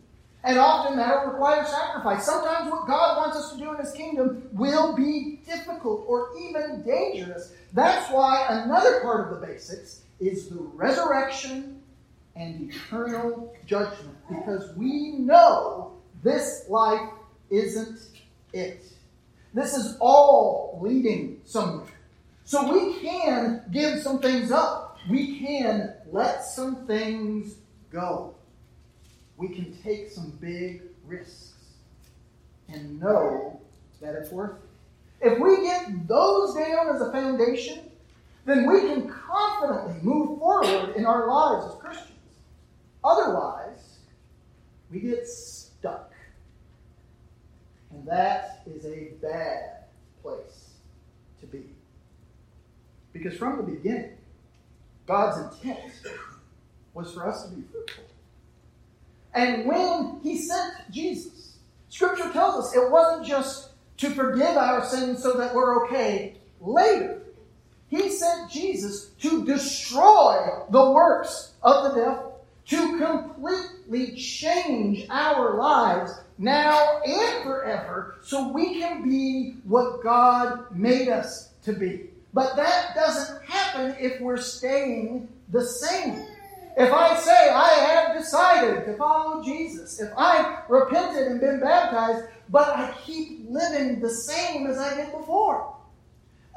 And 0.46 0.60
often 0.60 0.96
that 0.98 1.26
will 1.26 1.32
require 1.32 1.66
sacrifice. 1.66 2.24
Sometimes 2.24 2.72
what 2.72 2.88
God 2.88 3.18
wants 3.18 3.36
us 3.36 3.52
to 3.54 3.58
do 3.58 3.72
in 3.72 3.78
His 3.78 3.92
kingdom 3.94 4.48
will 4.52 4.96
be 4.96 5.42
difficult 5.44 6.06
or 6.08 6.30
even 6.40 6.84
dangerous. 6.84 7.52
That's 7.74 8.12
why 8.12 8.46
another 8.48 9.02
part 9.02 9.28
of 9.28 9.40
the 9.40 9.48
basics 9.48 10.02
is 10.20 10.48
the 10.50 10.60
resurrection 10.60 11.82
and 12.36 12.72
eternal 12.72 13.56
judgment 13.66 14.16
because 14.30 14.76
we 14.76 15.14
know 15.14 15.94
this 16.24 16.66
life 16.70 17.10
isn't 17.50 18.00
it. 18.54 18.84
This 19.56 19.76
is 19.76 19.98
all 20.00 20.78
leading 20.82 21.42
somewhere. 21.44 21.88
So 22.44 22.72
we 22.72 23.00
can 23.00 23.64
give 23.72 24.00
some 24.02 24.20
things 24.20 24.52
up. 24.52 25.00
We 25.10 25.40
can 25.40 25.96
let 26.12 26.44
some 26.44 26.86
things 26.86 27.56
go. 27.92 28.35
We 29.38 29.50
can 29.50 29.76
take 29.84 30.10
some 30.12 30.32
big 30.42 30.82
risks 31.06 31.54
and 32.70 33.00
know 33.00 33.60
that 34.02 34.16
it's 34.16 34.32
worth 34.32 34.58
it. 35.22 35.32
If 35.32 35.40
we 35.40 35.64
get 35.64 36.08
those 36.08 36.56
down 36.56 36.96
as 36.96 37.02
a 37.02 37.12
foundation, 37.12 37.80
then 38.46 38.70
we 38.72 38.82
can 38.82 39.10
confidently 39.10 39.96
move 40.04 40.40
forward 40.40 40.96
in 40.96 41.06
our 41.06 41.28
lives 41.28 41.74
as 41.74 41.82
Christians. 41.82 42.12
Otherwise, 43.04 43.98
we 44.92 45.00
get 45.00 45.28
stuck. 45.28 46.12
And 47.92 48.06
that 48.08 48.64
is 48.68 48.86
a 48.86 49.14
bad 49.22 49.86
place 50.22 50.72
to 51.40 51.46
be. 51.48 51.64
Because 53.14 53.38
from 53.38 53.58
the 53.58 53.64
beginning, 53.64 54.18
God's 55.08 55.56
intent 55.56 55.92
was 56.94 57.14
for 57.14 57.28
us 57.28 57.46
to 57.46 57.56
be 57.56 57.64
fruitful. 57.72 58.05
And 59.36 59.66
when 59.66 60.20
He 60.24 60.38
sent 60.38 60.74
Jesus, 60.92 61.58
Scripture 61.90 62.32
tells 62.32 62.66
us 62.66 62.76
it 62.76 62.90
wasn't 62.90 63.28
just 63.28 63.70
to 63.98 64.10
forgive 64.10 64.58
our 64.58 64.84
sins 64.86 65.22
so 65.22 65.34
that 65.34 65.54
we're 65.54 65.86
okay 65.86 66.36
later. 66.60 67.22
He 67.88 68.10
sent 68.10 68.50
Jesus 68.50 69.12
to 69.22 69.46
destroy 69.46 70.64
the 70.70 70.92
works 70.92 71.54
of 71.62 71.84
the 71.84 72.02
devil 72.02 72.46
to 72.68 72.98
completely 72.98 74.16
change 74.16 75.06
our 75.10 75.58
lives 75.58 76.12
now 76.38 77.00
and 77.06 77.44
forever 77.44 78.16
so 78.24 78.52
we 78.52 78.80
can 78.80 79.04
be 79.04 79.58
what 79.66 80.04
God 80.04 80.76
made 80.76 81.10
us 81.10 81.52
to 81.64 81.74
be. 81.74 82.10
But 82.34 82.56
that 82.56 82.96
doesn't 82.96 83.46
happen 83.46 83.96
if 84.00 84.20
we're 84.20 84.38
staying 84.38 85.30
the 85.52 85.66
same. 85.66 86.26
If 86.78 86.92
I 86.92 87.16
say 87.18 87.50
I 87.50 87.70
have 87.70 88.18
decided 88.18 88.86
to 88.86 88.98
follow 88.98 89.42
Jesus, 89.42 90.00
if 90.02 90.12
I've 90.18 90.70
repented 90.70 91.28
and 91.28 91.40
been 91.40 91.62
baptized, 91.62 92.26
but 92.50 92.68
I 92.68 92.94
keep 93.06 93.46
living 93.50 94.02
the 94.02 94.10
same 94.10 94.68
as 94.68 94.78
I 94.78 94.96
did 94.96 95.14
before, 95.14 95.74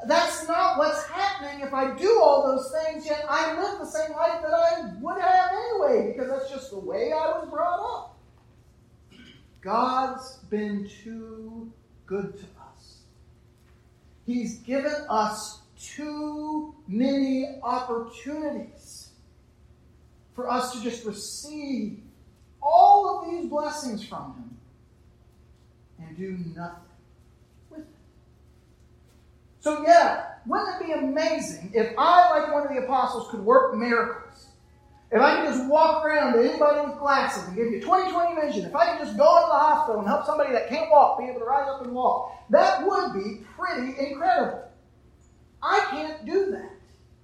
that's 0.07 0.47
not 0.47 0.77
what's 0.77 1.05
happening 1.07 1.65
if 1.65 1.73
I 1.73 1.95
do 1.97 2.19
all 2.21 2.43
those 2.43 2.73
things, 2.83 3.05
yet 3.05 3.25
I 3.29 3.61
live 3.61 3.79
the 3.79 3.85
same 3.85 4.11
life 4.11 4.41
that 4.41 4.53
I 4.53 4.93
would 4.99 5.21
have 5.21 5.51
anyway, 5.51 6.11
because 6.11 6.29
that's 6.29 6.49
just 6.49 6.71
the 6.71 6.79
way 6.79 7.13
I 7.13 7.39
was 7.39 7.49
brought 7.49 7.79
up. 7.79 8.17
God's 9.61 10.37
been 10.49 10.89
too 11.03 11.71
good 12.05 12.37
to 12.37 12.43
us. 12.43 12.99
He's 14.25 14.59
given 14.59 14.95
us 15.09 15.61
too 15.77 16.75
many 16.87 17.59
opportunities 17.63 18.98
for 20.39 20.49
us 20.49 20.71
to 20.71 20.81
just 20.81 21.03
receive 21.03 21.99
all 22.61 23.19
of 23.19 23.29
these 23.29 23.49
blessings 23.49 24.05
from 24.05 24.35
Him 24.37 26.07
and 26.07 26.17
do 26.17 26.37
nothing. 26.55 26.79
With 27.69 27.79
them. 27.79 27.87
So, 29.59 29.83
yeah, 29.85 30.35
wouldn't 30.45 30.81
it 30.81 30.85
be 30.85 30.93
amazing 30.93 31.71
if 31.73 31.93
I, 31.97 32.39
like 32.39 32.53
one 32.53 32.65
of 32.65 32.73
the 32.73 32.83
apostles, 32.83 33.29
could 33.29 33.41
work 33.41 33.75
miracles? 33.75 34.47
If 35.11 35.19
I 35.19 35.41
could 35.41 35.53
just 35.53 35.67
walk 35.69 36.05
around 36.05 36.33
to 36.33 36.39
anybody 36.39 36.87
with 36.87 36.99
glasses 36.99 37.45
and 37.47 37.57
give 37.57 37.69
you 37.69 37.81
20 37.81 38.09
20 38.11 38.41
vision, 38.41 38.65
if 38.65 38.73
I 38.73 38.95
could 38.95 39.05
just 39.05 39.17
go 39.17 39.37
into 39.37 39.47
the 39.47 39.59
hospital 39.59 39.99
and 39.99 40.07
help 40.07 40.25
somebody 40.25 40.53
that 40.53 40.69
can't 40.69 40.89
walk 40.89 41.19
be 41.19 41.25
able 41.25 41.39
to 41.39 41.45
rise 41.45 41.67
up 41.67 41.83
and 41.83 41.93
walk, 41.93 42.31
that 42.49 42.87
would 42.87 43.13
be 43.13 43.41
pretty 43.57 43.99
incredible. 43.99 44.69
I 45.61 45.85
can't 45.91 46.25
do 46.25 46.51
that. 46.51 46.78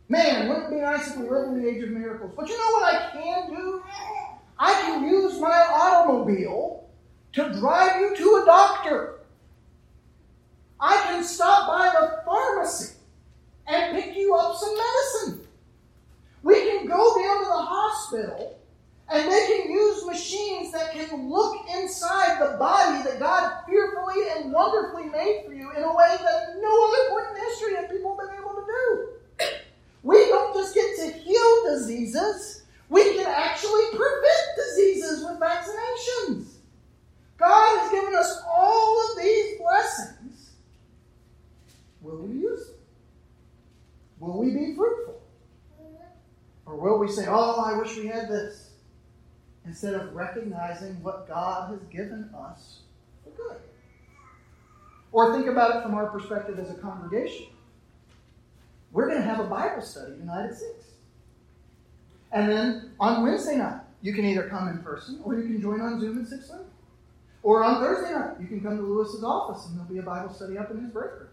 Man, 0.07 0.47
wouldn't 0.47 0.67
it 0.67 0.75
be 0.75 0.81
nice 0.81 1.09
if 1.09 1.17
we 1.17 1.27
lived 1.27 1.49
in 1.49 1.63
the 1.63 1.69
age 1.69 1.83
of 1.83 1.89
miracles? 1.89 2.31
But 2.35 2.47
you 2.47 2.57
know 2.57 2.71
what 2.73 2.93
I 2.93 3.11
can 3.11 3.49
do? 3.49 3.83
I 4.57 4.73
can 4.81 5.03
use 5.07 5.39
my 5.39 5.65
automobile 5.73 6.87
to 7.33 7.51
drive 7.53 7.99
you 7.99 8.15
to 8.15 8.41
a 8.41 8.45
doctor. 8.45 9.19
I 10.79 10.95
can 11.07 11.23
stop 11.23 11.67
by 11.67 11.89
the 11.99 12.21
pharmacy 12.23 12.95
and 13.67 13.95
pick 13.95 14.15
you 14.15 14.35
up 14.35 14.55
some 14.57 14.75
medicine. 14.77 15.47
We 16.43 16.61
can 16.61 16.85
go 16.85 17.15
down 17.15 17.39
to 17.39 17.45
the 17.45 17.65
hospital 17.65 18.59
and 19.09 19.31
they 19.31 19.47
can 19.47 19.71
use 19.71 20.05
machines 20.05 20.71
that 20.71 20.93
can 20.93 21.29
look 21.29 21.55
inside 21.75 22.39
the 22.39 22.57
body 22.57 23.03
that 23.03 23.19
God 23.19 23.63
fearfully 23.67 24.29
and 24.35 24.51
wonderfully 24.53 25.05
made 25.05 25.43
for 25.45 25.53
you 25.53 25.71
in 25.71 25.83
a 25.83 25.95
way 25.95 26.15
that 26.19 26.55
no 26.61 26.87
other 26.87 27.09
point 27.09 27.25
in 27.31 27.43
history 27.43 27.75
have 27.75 27.89
people 27.89 28.17
been 28.17 28.35
able 28.37 28.55
to 28.55 28.65
do. 28.65 29.07
We 30.03 30.27
don't 30.27 30.55
just 30.55 30.75
get 30.75 30.95
to 30.97 31.17
heal 31.17 31.64
diseases, 31.77 32.63
We 32.89 33.15
can 33.15 33.25
actually 33.25 33.83
prevent 33.91 34.47
diseases 34.57 35.25
with 35.25 35.39
vaccinations. 35.39 36.57
God 37.37 37.79
has 37.79 37.91
given 37.91 38.15
us 38.15 38.41
all 38.47 39.11
of 39.11 39.17
these 39.21 39.57
blessings. 39.59 40.51
Will 42.01 42.17
we 42.17 42.39
use 42.39 42.67
them? 42.67 42.75
Will 44.19 44.37
we 44.37 44.51
be 44.51 44.75
fruitful? 44.75 45.21
Or 46.65 46.75
will 46.75 46.99
we 46.99 47.11
say, 47.11 47.25
oh, 47.27 47.61
I 47.61 47.77
wish 47.77 47.95
we 47.97 48.07
had 48.07 48.29
this? 48.29 48.69
Instead 49.65 49.95
of 49.95 50.13
recognizing 50.13 51.01
what 51.01 51.27
God 51.27 51.71
has 51.71 51.81
given 51.89 52.29
us 52.37 52.81
for 53.23 53.31
good. 53.31 53.57
Or 55.11 55.33
think 55.33 55.47
about 55.47 55.75
it 55.75 55.83
from 55.83 55.95
our 55.95 56.07
perspective 56.07 56.59
as 56.59 56.69
a 56.69 56.75
congregation. 56.75 57.47
We're 58.91 59.07
going 59.07 59.21
to 59.21 59.27
have 59.27 59.39
a 59.39 59.49
Bible 59.49 59.81
study 59.81 60.17
tonight 60.17 60.49
at 60.49 60.55
6. 60.55 60.85
And 62.35 62.49
then 62.49 62.91
on 62.99 63.23
Wednesday 63.23 63.55
night, 63.55 63.79
you 64.01 64.13
can 64.13 64.25
either 64.25 64.49
come 64.49 64.67
in 64.67 64.79
person 64.79 65.21
or 65.23 65.35
you 65.35 65.43
can 65.43 65.61
join 65.61 65.79
on 65.79 66.01
Zoom 66.01 66.21
at 66.21 66.27
6 66.27 66.51
Or 67.41 67.63
on 67.63 67.81
Thursday 67.81 68.13
night, 68.13 68.35
you 68.41 68.47
can 68.47 68.59
come 68.59 68.75
to 68.75 68.83
Lewis's 68.83 69.23
office 69.23 69.65
and 69.67 69.77
there'll 69.77 69.91
be 69.91 69.99
a 69.99 70.03
Bible 70.03 70.33
study 70.33 70.57
up 70.57 70.69
in 70.69 70.81
his 70.83 70.91
break 70.91 71.11
room. 71.11 71.29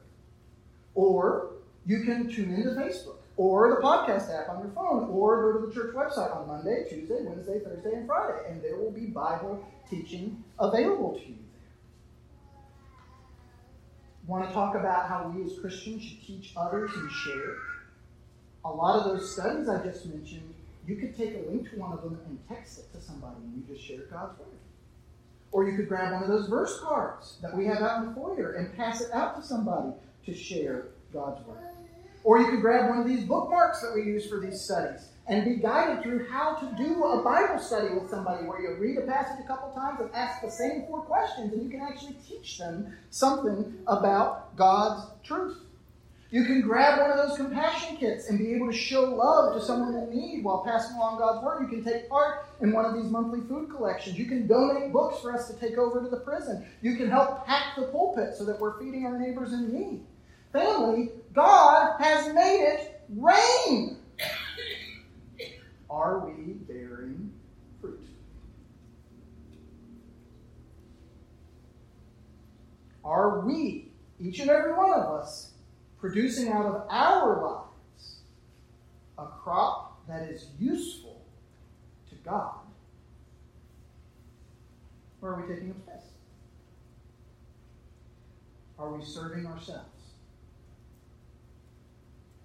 Or 0.94 1.54
you 1.87 2.04
can 2.04 2.30
tune 2.30 2.54
into 2.54 2.71
Facebook 2.71 3.16
or 3.37 3.71
the 3.71 3.82
podcast 3.82 4.32
app 4.32 4.49
on 4.49 4.61
your 4.61 4.71
phone 4.76 5.09
or 5.11 5.52
go 5.52 5.61
to 5.61 5.66
the 5.66 5.75
church 5.75 5.92
website 5.92 6.35
on 6.37 6.47
Monday, 6.47 6.87
Tuesday, 6.88 7.18
Wednesday, 7.23 7.59
Thursday, 7.59 7.94
and 7.94 8.06
Friday. 8.06 8.38
And 8.49 8.62
there 8.62 8.76
will 8.76 8.92
be 8.92 9.06
Bible 9.06 9.66
teaching 9.90 10.44
available 10.61 11.14
to 11.14 11.21
you 11.21 11.35
there. 11.35 11.73
want 14.28 14.47
to 14.47 14.54
talk 14.54 14.76
about 14.76 15.09
how 15.09 15.35
we 15.35 15.44
as 15.44 15.59
Christians 15.59 16.04
should 16.04 16.25
teach 16.25 16.52
others 16.56 16.92
and 16.94 17.11
share. 17.11 17.56
A 18.64 18.71
lot 18.71 19.00
of 19.00 19.04
those 19.12 19.35
studies 19.35 19.68
I 19.68 19.82
just 19.85 20.06
mentioned, 20.06 20.54
you 20.86 20.96
could 20.96 21.16
take 21.16 21.34
a 21.34 21.50
link 21.50 21.70
to 21.70 21.78
one 21.78 21.92
of 21.92 22.02
them 22.02 22.18
and 22.26 22.38
text 22.48 22.78
it 22.78 22.92
to 22.92 23.00
somebody 23.00 23.36
and 23.36 23.56
you 23.56 23.74
just 23.74 23.86
share 23.86 24.02
God's 24.10 24.38
Word. 24.38 24.48
Or 25.52 25.68
you 25.68 25.76
could 25.76 25.88
grab 25.88 26.12
one 26.12 26.22
of 26.22 26.28
those 26.28 26.48
verse 26.48 26.80
cards 26.80 27.38
that 27.42 27.56
we 27.56 27.66
have 27.66 27.82
out 27.82 28.02
in 28.02 28.08
the 28.08 28.14
foyer 28.14 28.52
and 28.52 28.74
pass 28.74 29.00
it 29.00 29.12
out 29.12 29.36
to 29.36 29.46
somebody 29.46 29.92
to 30.26 30.34
share 30.34 30.88
God's 31.12 31.46
Word. 31.46 31.58
Or 32.24 32.38
you 32.38 32.48
could 32.48 32.60
grab 32.60 32.88
one 32.88 33.00
of 33.00 33.06
these 33.06 33.24
bookmarks 33.24 33.82
that 33.82 33.92
we 33.94 34.02
use 34.02 34.28
for 34.28 34.40
these 34.40 34.60
studies 34.60 35.08
and 35.28 35.44
be 35.44 35.56
guided 35.56 36.02
through 36.02 36.28
how 36.28 36.54
to 36.54 36.66
do 36.76 37.04
a 37.04 37.22
Bible 37.22 37.58
study 37.58 37.94
with 37.94 38.10
somebody 38.10 38.44
where 38.44 38.60
you 38.60 38.76
read 38.78 38.98
a 38.98 39.02
passage 39.02 39.44
a 39.44 39.46
couple 39.46 39.72
times 39.72 40.00
and 40.00 40.10
ask 40.14 40.40
the 40.42 40.50
same 40.50 40.84
four 40.86 41.02
questions, 41.02 41.52
and 41.52 41.62
you 41.62 41.68
can 41.68 41.80
actually 41.80 42.16
teach 42.26 42.58
them 42.58 42.96
something 43.10 43.78
about 43.86 44.56
God's 44.56 45.10
truth. 45.22 45.58
You 46.32 46.46
can 46.46 46.62
grab 46.62 46.98
one 46.98 47.10
of 47.10 47.28
those 47.28 47.36
compassion 47.36 47.98
kits 47.98 48.30
and 48.30 48.38
be 48.38 48.54
able 48.54 48.66
to 48.66 48.76
show 48.76 49.02
love 49.02 49.52
to 49.52 49.62
someone 49.62 49.94
in 49.94 50.08
need 50.08 50.42
while 50.42 50.64
passing 50.64 50.96
along 50.96 51.18
God's 51.18 51.44
word. 51.44 51.60
You 51.60 51.68
can 51.68 51.84
take 51.84 52.08
part 52.08 52.46
in 52.62 52.72
one 52.72 52.86
of 52.86 52.94
these 52.94 53.10
monthly 53.10 53.40
food 53.46 53.68
collections. 53.68 54.18
You 54.18 54.24
can 54.24 54.46
donate 54.46 54.94
books 54.94 55.20
for 55.20 55.34
us 55.34 55.50
to 55.50 55.60
take 55.60 55.76
over 55.76 56.02
to 56.02 56.08
the 56.08 56.20
prison. 56.20 56.66
You 56.80 56.96
can 56.96 57.10
help 57.10 57.46
pack 57.46 57.76
the 57.76 57.82
pulpit 57.82 58.34
so 58.34 58.46
that 58.46 58.58
we're 58.58 58.80
feeding 58.80 59.04
our 59.04 59.18
neighbors 59.18 59.52
in 59.52 59.74
need. 59.74 60.06
Family, 60.54 61.10
God 61.34 62.00
has 62.00 62.32
made 62.34 62.64
it 62.64 63.02
rain. 63.10 63.98
Are 65.90 66.20
we 66.20 66.54
bearing 66.54 67.30
fruit? 67.78 68.06
Are 73.04 73.40
we, 73.40 73.90
each 74.18 74.38
and 74.38 74.48
every 74.48 74.72
one 74.72 74.94
of 74.94 75.20
us, 75.20 75.51
producing 76.02 76.52
out 76.52 76.66
of 76.66 76.82
our 76.90 77.40
lives 77.40 78.16
a 79.18 79.25
crop 79.25 80.04
that 80.09 80.28
is 80.28 80.49
useful 80.59 81.23
to 82.11 82.16
God? 82.16 82.56
Or 85.23 85.35
are 85.35 85.40
we 85.40 85.54
taking 85.54 85.71
up 85.71 85.76
space? 85.78 86.11
Are 88.80 88.92
we 88.92 89.04
serving 89.04 89.47
ourselves? 89.47 89.87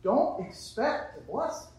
Don't 0.03 0.45
expect 0.45 1.17
a 1.17 1.21
blessing 1.21 1.73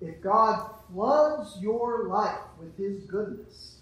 if 0.00 0.22
God 0.22 0.70
floods 0.90 1.58
your 1.60 2.08
life 2.08 2.40
with 2.58 2.78
His 2.78 3.04
goodness, 3.04 3.76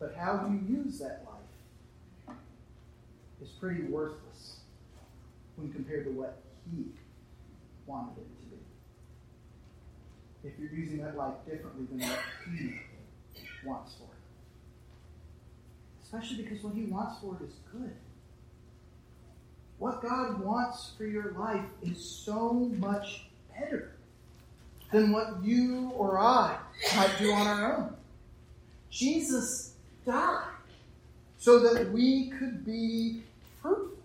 but 0.00 0.16
how 0.18 0.38
do 0.38 0.52
you 0.52 0.82
use 0.82 0.98
that 0.98 1.22
life 1.24 1.39
is 3.42 3.48
pretty 3.60 3.82
worthless 3.82 4.60
when 5.56 5.72
compared 5.72 6.04
to 6.04 6.10
what 6.12 6.42
He 6.70 6.84
wanted 7.86 8.18
it 8.18 8.28
to 8.40 8.46
be. 8.50 8.58
If 10.48 10.58
you're 10.58 10.72
using 10.72 10.98
that 10.98 11.16
life 11.16 11.34
differently 11.48 11.86
than 11.90 12.00
what 12.08 12.18
He 12.54 12.80
wants 13.64 13.94
for 13.94 14.04
it. 14.04 14.10
Especially 16.02 16.42
because 16.42 16.62
what 16.62 16.74
He 16.74 16.84
wants 16.84 17.20
for 17.20 17.36
it 17.36 17.44
is 17.44 17.54
good. 17.72 17.94
What 19.78 20.02
God 20.02 20.40
wants 20.40 20.92
for 20.96 21.06
your 21.06 21.32
life 21.32 21.64
is 21.82 22.04
so 22.04 22.52
much 22.52 23.24
better 23.58 23.92
than 24.92 25.12
what 25.12 25.42
you 25.42 25.90
or 25.94 26.18
I 26.18 26.58
might 26.96 27.18
do 27.18 27.32
on 27.32 27.46
our 27.46 27.76
own. 27.76 27.94
Jesus 28.90 29.74
died 30.04 30.48
so 31.38 31.60
that 31.60 31.90
we 31.90 32.30
could 32.30 32.66
be 32.66 33.22
fruitful. 33.62 33.98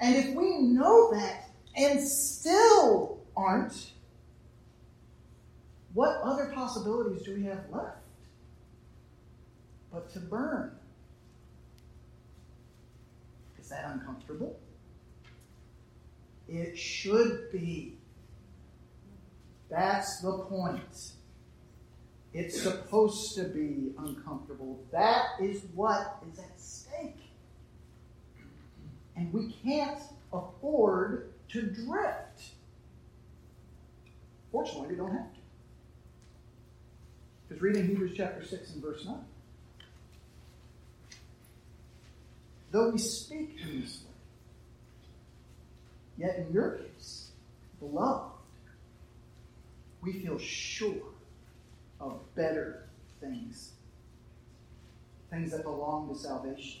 And 0.00 0.16
if 0.16 0.34
we 0.34 0.58
know 0.58 1.12
that 1.12 1.50
and 1.76 2.00
still 2.00 3.20
aren't, 3.36 3.92
what 5.94 6.20
other 6.22 6.52
possibilities 6.54 7.22
do 7.22 7.34
we 7.34 7.44
have 7.44 7.64
left 7.70 7.98
but 9.92 10.12
to 10.12 10.20
burn? 10.20 10.72
Is 13.60 13.68
that 13.68 13.84
uncomfortable? 13.86 14.58
It 16.48 16.76
should 16.76 17.50
be. 17.52 17.98
That's 19.70 20.20
the 20.20 20.32
point. 20.32 21.12
It's 22.34 22.62
supposed 22.62 23.36
to 23.36 23.44
be 23.44 23.92
uncomfortable. 23.98 24.82
That 24.90 25.26
is 25.40 25.62
what 25.74 26.22
is 26.30 26.38
at 26.38 26.60
stake. 26.60 27.21
And 29.16 29.32
we 29.32 29.54
can't 29.64 30.00
afford 30.32 31.32
to 31.50 31.62
drift. 31.62 32.42
Fortunately, 34.50 34.88
we 34.88 34.96
don't 34.96 35.12
have 35.12 35.32
to. 35.32 35.38
Because 37.48 37.62
reading 37.62 37.86
Hebrews 37.86 38.12
chapter 38.16 38.44
6 38.44 38.74
and 38.74 38.82
verse 38.82 39.04
9. 39.04 39.16
Though 42.70 42.90
we 42.90 42.98
speak 42.98 43.58
in 43.62 43.82
this 43.82 44.02
way, 44.02 44.14
yet 46.26 46.36
in 46.36 46.52
your 46.54 46.78
case, 46.78 47.32
beloved, 47.78 48.32
we 50.00 50.14
feel 50.14 50.38
sure 50.38 51.02
of 52.00 52.20
better 52.34 52.88
things, 53.20 53.72
things 55.30 55.52
that 55.52 55.64
belong 55.64 56.08
to 56.08 56.18
salvation. 56.18 56.80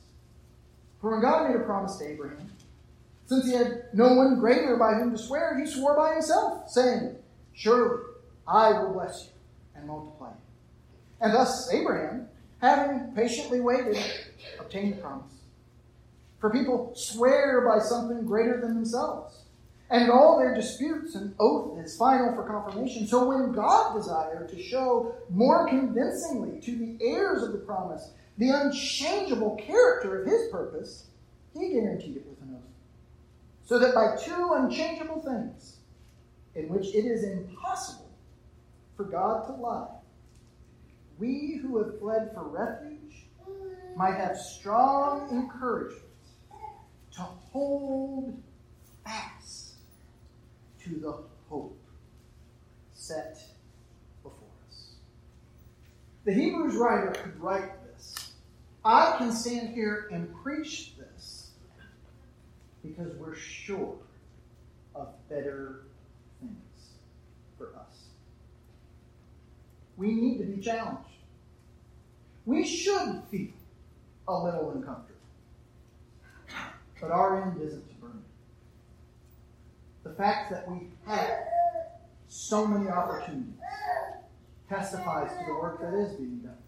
For 1.01 1.11
when 1.11 1.21
God 1.21 1.49
made 1.49 1.59
a 1.59 1.63
promise 1.63 1.97
to 1.97 2.07
Abraham, 2.07 2.49
since 3.25 3.45
he 3.45 3.53
had 3.53 3.85
no 3.93 4.13
one 4.13 4.39
greater 4.39 4.77
by 4.77 4.93
whom 4.93 5.11
to 5.11 5.17
swear, 5.17 5.59
he 5.59 5.65
swore 5.65 5.95
by 5.95 6.13
himself, 6.13 6.69
saying, 6.69 7.15
Surely 7.53 8.03
I 8.47 8.71
will 8.71 8.93
bless 8.93 9.25
you 9.25 9.31
and 9.75 9.87
multiply 9.87 10.29
you. 10.29 10.35
And 11.19 11.33
thus 11.33 11.71
Abraham, 11.73 12.27
having 12.61 13.13
patiently 13.15 13.61
waited, 13.61 13.97
obtained 14.59 14.93
the 14.93 15.01
promise. 15.01 15.33
For 16.39 16.49
people 16.49 16.93
swear 16.95 17.67
by 17.67 17.83
something 17.83 18.25
greater 18.25 18.61
than 18.61 18.75
themselves 18.75 19.41
and 19.91 20.03
in 20.03 20.09
all 20.09 20.39
their 20.39 20.55
disputes, 20.55 21.15
an 21.15 21.35
oath 21.37 21.77
is 21.77 21.97
final 21.97 22.33
for 22.33 22.47
confirmation. 22.47 23.05
So 23.05 23.25
when 23.25 23.51
God 23.51 23.93
desired 23.93 24.47
to 24.49 24.63
show 24.63 25.13
more 25.29 25.67
convincingly 25.67 26.61
to 26.61 26.75
the 26.77 26.97
heirs 27.05 27.43
of 27.43 27.51
the 27.51 27.57
promise 27.57 28.11
the 28.37 28.49
unchangeable 28.49 29.55
character 29.55 30.21
of 30.21 30.27
his 30.27 30.49
purpose, 30.49 31.07
he 31.53 31.73
guaranteed 31.73 32.17
it 32.17 32.25
with 32.27 32.41
an 32.41 32.55
oath. 32.55 32.63
So 33.65 33.79
that 33.79 33.93
by 33.93 34.15
two 34.21 34.51
unchangeable 34.53 35.21
things, 35.21 35.77
in 36.55 36.69
which 36.69 36.87
it 36.87 37.05
is 37.05 37.23
impossible 37.23 38.09
for 38.97 39.03
God 39.03 39.45
to 39.47 39.53
lie, 39.53 39.87
we 41.17 41.59
who 41.61 41.77
have 41.77 41.99
fled 41.99 42.31
for 42.33 42.43
refuge 42.43 43.27
might 43.95 44.15
have 44.15 44.37
strong 44.37 45.29
encouragement 45.29 46.03
to 47.13 47.21
hold 47.21 48.41
fast 49.05 49.73
to 50.83 50.95
the 50.95 51.17
hope 51.49 51.77
set 52.93 53.43
before 54.23 54.47
us. 54.69 54.93
The 56.25 56.33
Hebrews 56.33 56.75
writer 56.75 57.11
could 57.11 57.39
write. 57.39 57.69
I 58.83 59.15
can 59.17 59.31
stand 59.31 59.73
here 59.75 60.09
and 60.11 60.33
preach 60.41 60.93
this 60.97 61.51
because 62.83 63.13
we're 63.15 63.35
sure 63.35 63.97
of 64.95 65.09
better 65.29 65.83
things 66.39 66.89
for 67.57 67.75
us. 67.75 68.05
We 69.97 70.13
need 70.13 70.39
to 70.39 70.45
be 70.45 70.61
challenged. 70.61 71.09
We 72.45 72.65
should 72.65 73.21
feel 73.29 73.53
a 74.27 74.33
little 74.33 74.71
uncomfortable. 74.71 75.19
But 76.99 77.11
our 77.11 77.41
end 77.41 77.61
isn't 77.61 77.87
to 77.87 77.95
burn. 77.95 78.23
The 80.03 80.13
fact 80.13 80.51
that 80.51 80.69
we 80.69 80.89
have 81.05 81.31
so 82.27 82.65
many 82.65 82.89
opportunities 82.89 83.59
testifies 84.69 85.31
to 85.31 85.45
the 85.47 85.53
work 85.53 85.81
that 85.81 85.93
is 85.93 86.13
being 86.13 86.39
done. 86.39 86.60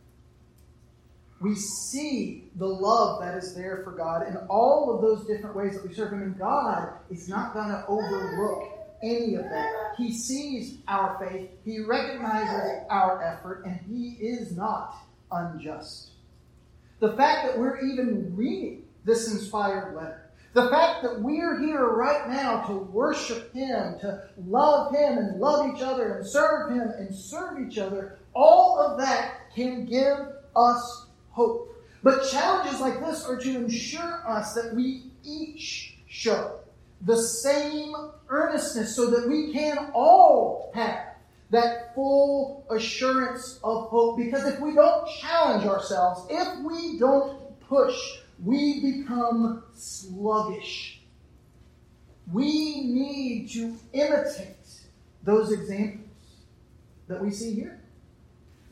We 1.44 1.56
see 1.56 2.50
the 2.56 2.66
love 2.66 3.20
that 3.20 3.36
is 3.36 3.54
there 3.54 3.82
for 3.84 3.92
God 3.92 4.26
in 4.26 4.38
all 4.50 4.96
of 4.96 5.02
those 5.02 5.28
different 5.28 5.58
ways 5.58 5.74
that 5.74 5.86
we 5.86 5.94
serve 5.94 6.14
Him. 6.14 6.22
And 6.22 6.40
God 6.40 6.94
is 7.10 7.28
not 7.28 7.54
going 7.54 7.68
to 7.68 7.84
overlook 7.86 8.64
any 9.04 9.36
of 9.36 9.44
that. 9.44 9.96
He 9.98 10.14
sees 10.14 10.78
our 10.88 11.20
faith, 11.20 11.50
He 11.66 11.82
recognizes 11.82 12.86
our 12.90 13.22
effort, 13.22 13.66
and 13.66 13.78
He 13.90 14.26
is 14.26 14.56
not 14.56 14.96
unjust. 15.34 16.12
The 17.02 17.12
fact 17.18 17.46
that 17.46 17.60
we're 17.60 17.82
even 17.92 18.34
reading 18.34 18.86
this 19.04 19.30
inspired 19.30 19.98
letter, 19.98 20.32
the 20.54 20.70
fact 20.70 21.04
that 21.04 21.20
we're 21.20 21.60
here 21.60 21.86
right 21.90 22.30
now 22.30 22.62
to 22.68 22.74
worship 22.74 23.54
Him, 23.54 24.00
to 24.00 24.30
love 24.48 24.96
Him 24.96 25.18
and 25.18 25.42
love 25.42 25.76
each 25.76 25.82
other 25.82 26.20
and 26.20 26.26
serve 26.26 26.72
Him 26.72 26.90
and 26.98 27.14
serve 27.14 27.60
each 27.68 27.78
other, 27.78 28.20
all 28.34 28.80
of 28.80 28.98
that 29.00 29.54
can 29.54 29.86
give 29.86 30.20
us 30.56 31.03
hope. 31.34 31.70
But 32.02 32.28
challenges 32.30 32.80
like 32.80 33.00
this 33.00 33.26
are 33.26 33.38
to 33.38 33.56
ensure 33.56 34.24
us 34.28 34.54
that 34.56 34.74
we 34.74 35.12
each 35.24 35.96
show 36.08 36.60
the 37.02 37.22
same 37.22 37.94
earnestness 38.30 38.96
so 38.96 39.10
that 39.10 39.28
we 39.28 39.52
can 39.54 39.92
all 39.94 40.72
have 40.74 41.16
that 41.50 41.94
full 41.94 42.66
assurance 42.70 43.60
of 43.64 43.90
hope. 43.90 44.18
Because 44.18 44.46
if 44.46 44.60
we 44.60 44.74
don't 44.74 45.08
challenge 45.20 45.66
ourselves, 45.66 46.26
if 46.30 46.48
we 46.64 46.98
don't 46.98 47.60
push, 47.62 47.96
we 48.44 48.82
become 48.82 49.64
sluggish. 49.74 51.02
We 52.32 52.82
need 52.82 53.50
to 53.52 53.76
imitate 53.94 54.56
those 55.24 55.52
examples 55.52 56.08
that 57.08 57.22
we 57.22 57.32
see 57.32 57.54
here, 57.54 57.83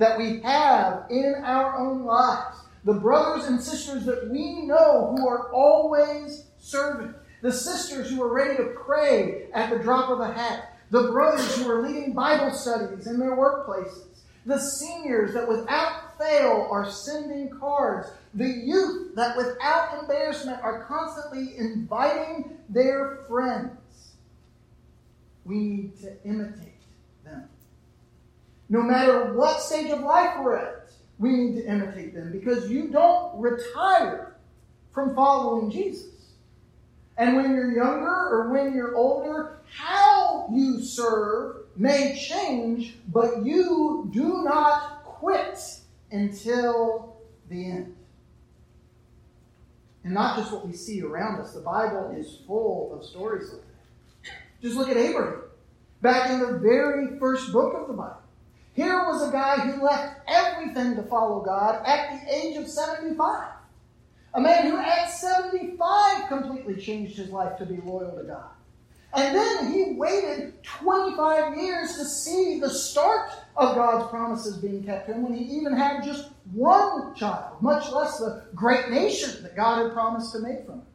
that 0.01 0.17
we 0.17 0.39
have 0.39 1.05
in 1.11 1.35
our 1.43 1.77
own 1.77 2.03
lives. 2.05 2.57
The 2.85 2.95
brothers 2.95 3.45
and 3.45 3.61
sisters 3.61 4.03
that 4.05 4.31
we 4.31 4.65
know 4.65 5.13
who 5.15 5.27
are 5.27 5.53
always 5.53 6.47
serving, 6.57 7.13
the 7.43 7.51
sisters 7.51 8.09
who 8.09 8.23
are 8.23 8.33
ready 8.33 8.57
to 8.57 8.73
pray 8.83 9.45
at 9.53 9.69
the 9.69 9.77
drop 9.77 10.09
of 10.09 10.19
a 10.19 10.33
hat, 10.33 10.75
the 10.89 11.11
brothers 11.11 11.55
who 11.55 11.69
are 11.69 11.87
leading 11.87 12.13
Bible 12.13 12.49
studies 12.51 13.05
in 13.05 13.19
their 13.19 13.37
workplaces, 13.37 14.07
the 14.47 14.57
seniors 14.57 15.35
that 15.35 15.47
without 15.47 16.17
fail 16.17 16.67
are 16.71 16.89
sending 16.89 17.51
cards, 17.59 18.07
the 18.33 18.49
youth 18.49 19.15
that 19.15 19.37
without 19.37 19.99
embarrassment 20.01 20.63
are 20.63 20.83
constantly 20.85 21.55
inviting 21.59 22.57
their 22.69 23.19
friends. 23.27 24.15
We 25.45 25.59
need 25.59 26.01
to 26.01 26.23
imitate. 26.23 26.70
No 28.71 28.81
matter 28.81 29.33
what 29.33 29.59
stage 29.59 29.91
of 29.91 29.99
life 29.99 30.39
we're 30.39 30.55
at, 30.55 30.91
we 31.19 31.31
need 31.31 31.55
to 31.61 31.69
imitate 31.69 32.15
them 32.15 32.31
because 32.31 32.71
you 32.71 32.87
don't 32.87 33.37
retire 33.37 34.37
from 34.93 35.13
following 35.13 35.69
Jesus. 35.69 36.07
And 37.17 37.35
when 37.35 37.53
you're 37.53 37.73
younger 37.73 38.07
or 38.07 38.49
when 38.49 38.73
you're 38.73 38.95
older, 38.95 39.59
how 39.69 40.47
you 40.53 40.81
serve 40.81 41.65
may 41.75 42.17
change, 42.17 42.95
but 43.09 43.45
you 43.45 44.09
do 44.13 44.41
not 44.45 45.03
quit 45.03 45.59
until 46.09 47.17
the 47.49 47.71
end. 47.71 47.95
And 50.05 50.13
not 50.13 50.37
just 50.37 50.53
what 50.53 50.65
we 50.65 50.71
see 50.71 51.01
around 51.01 51.41
us. 51.41 51.53
The 51.53 51.59
Bible 51.59 52.15
is 52.17 52.37
full 52.47 52.97
of 52.97 53.05
stories 53.05 53.51
like 53.51 53.61
that. 53.63 54.31
Just 54.61 54.77
look 54.77 54.87
at 54.87 54.95
Abraham. 54.95 55.41
Back 56.01 56.29
in 56.29 56.39
the 56.39 56.57
very 56.57 57.19
first 57.19 57.51
book 57.51 57.75
of 57.75 57.89
the 57.89 57.93
Bible. 57.93 58.20
Here 58.81 59.03
was 59.05 59.29
a 59.29 59.31
guy 59.31 59.57
who 59.57 59.83
left 59.83 60.21
everything 60.27 60.95
to 60.95 61.03
follow 61.03 61.41
God 61.41 61.83
at 61.85 62.25
the 62.25 62.35
age 62.35 62.57
of 62.57 62.67
75. 62.67 63.49
A 64.33 64.41
man 64.41 64.71
who 64.71 64.77
at 64.77 65.05
75 65.05 66.27
completely 66.27 66.81
changed 66.81 67.15
his 67.15 67.29
life 67.29 67.59
to 67.59 67.65
be 67.67 67.77
loyal 67.85 68.17
to 68.17 68.23
God. 68.23 68.49
And 69.13 69.35
then 69.35 69.71
he 69.71 69.91
waited 69.91 70.63
25 70.63 71.57
years 71.57 71.95
to 71.97 72.05
see 72.05 72.59
the 72.59 72.71
start 72.71 73.29
of 73.55 73.75
God's 73.75 74.09
promises 74.09 74.57
being 74.57 74.83
kept 74.83 75.05
to 75.09 75.13
him 75.13 75.21
when 75.21 75.35
he 75.35 75.43
even 75.57 75.77
had 75.77 76.03
just 76.03 76.29
one 76.51 77.13
child, 77.13 77.61
much 77.61 77.91
less 77.91 78.17
the 78.17 78.45
great 78.55 78.89
nation 78.89 79.43
that 79.43 79.55
God 79.55 79.83
had 79.83 79.93
promised 79.93 80.31
to 80.33 80.39
make 80.39 80.65
from 80.65 80.79
him. 80.79 80.85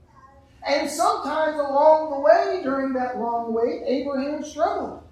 And 0.67 0.91
sometimes 0.91 1.57
along 1.57 2.11
the 2.11 2.19
way, 2.19 2.63
during 2.65 2.95
that 2.95 3.21
long 3.21 3.55
wait, 3.55 3.85
Abraham 3.87 4.43
struggled. 4.43 5.06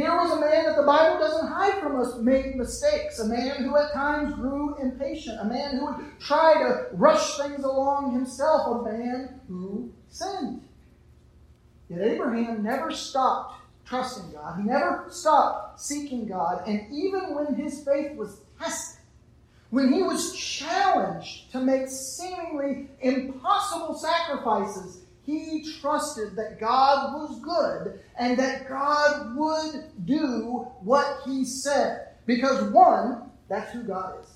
Here 0.00 0.16
was 0.16 0.30
a 0.30 0.40
man 0.40 0.64
that 0.64 0.76
the 0.76 0.82
Bible 0.82 1.18
doesn't 1.18 1.48
hide 1.48 1.78
from 1.82 2.00
us 2.00 2.16
made 2.16 2.56
mistakes, 2.56 3.18
a 3.18 3.28
man 3.28 3.64
who 3.64 3.76
at 3.76 3.92
times 3.92 4.32
grew 4.32 4.74
impatient, 4.76 5.38
a 5.38 5.44
man 5.44 5.76
who 5.76 5.84
would 5.84 6.18
try 6.18 6.54
to 6.54 6.86
rush 6.94 7.36
things 7.36 7.62
along 7.62 8.14
himself, 8.14 8.80
a 8.80 8.90
man 8.90 9.42
who 9.46 9.92
sinned. 10.08 10.62
Yet 11.90 12.00
Abraham 12.00 12.62
never 12.62 12.90
stopped 12.90 13.60
trusting 13.84 14.32
God. 14.32 14.58
He 14.58 14.62
never 14.62 15.04
stopped 15.10 15.78
seeking 15.78 16.26
God. 16.26 16.66
And 16.66 16.90
even 16.90 17.34
when 17.34 17.54
his 17.54 17.84
faith 17.84 18.16
was 18.16 18.40
tested, 18.58 19.02
when 19.68 19.92
he 19.92 20.02
was 20.02 20.34
challenged 20.34 21.52
to 21.52 21.60
make 21.60 21.88
seemingly 21.88 22.88
impossible 23.02 23.98
sacrifices, 23.98 25.02
he 25.24 25.64
trusted 25.80 26.36
that 26.36 26.58
God 26.58 27.14
was 27.14 27.40
good 27.40 28.00
and 28.18 28.38
that 28.38 28.68
God 28.68 29.36
would 29.36 30.06
do 30.06 30.66
what 30.80 31.20
he 31.24 31.44
said. 31.44 32.08
Because 32.26 32.62
one, 32.72 33.30
that's 33.48 33.72
who 33.72 33.82
God 33.82 34.20
is. 34.22 34.30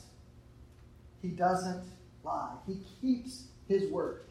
He 1.22 1.28
doesn't 1.28 1.84
lie, 2.22 2.52
he 2.66 2.80
keeps 3.00 3.44
his 3.68 3.90
word. 3.90 4.22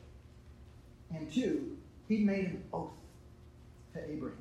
And 1.14 1.32
two, 1.32 1.78
he 2.08 2.18
made 2.20 2.46
an 2.46 2.64
oath 2.74 2.92
to 3.94 4.12
Abraham. 4.12 4.38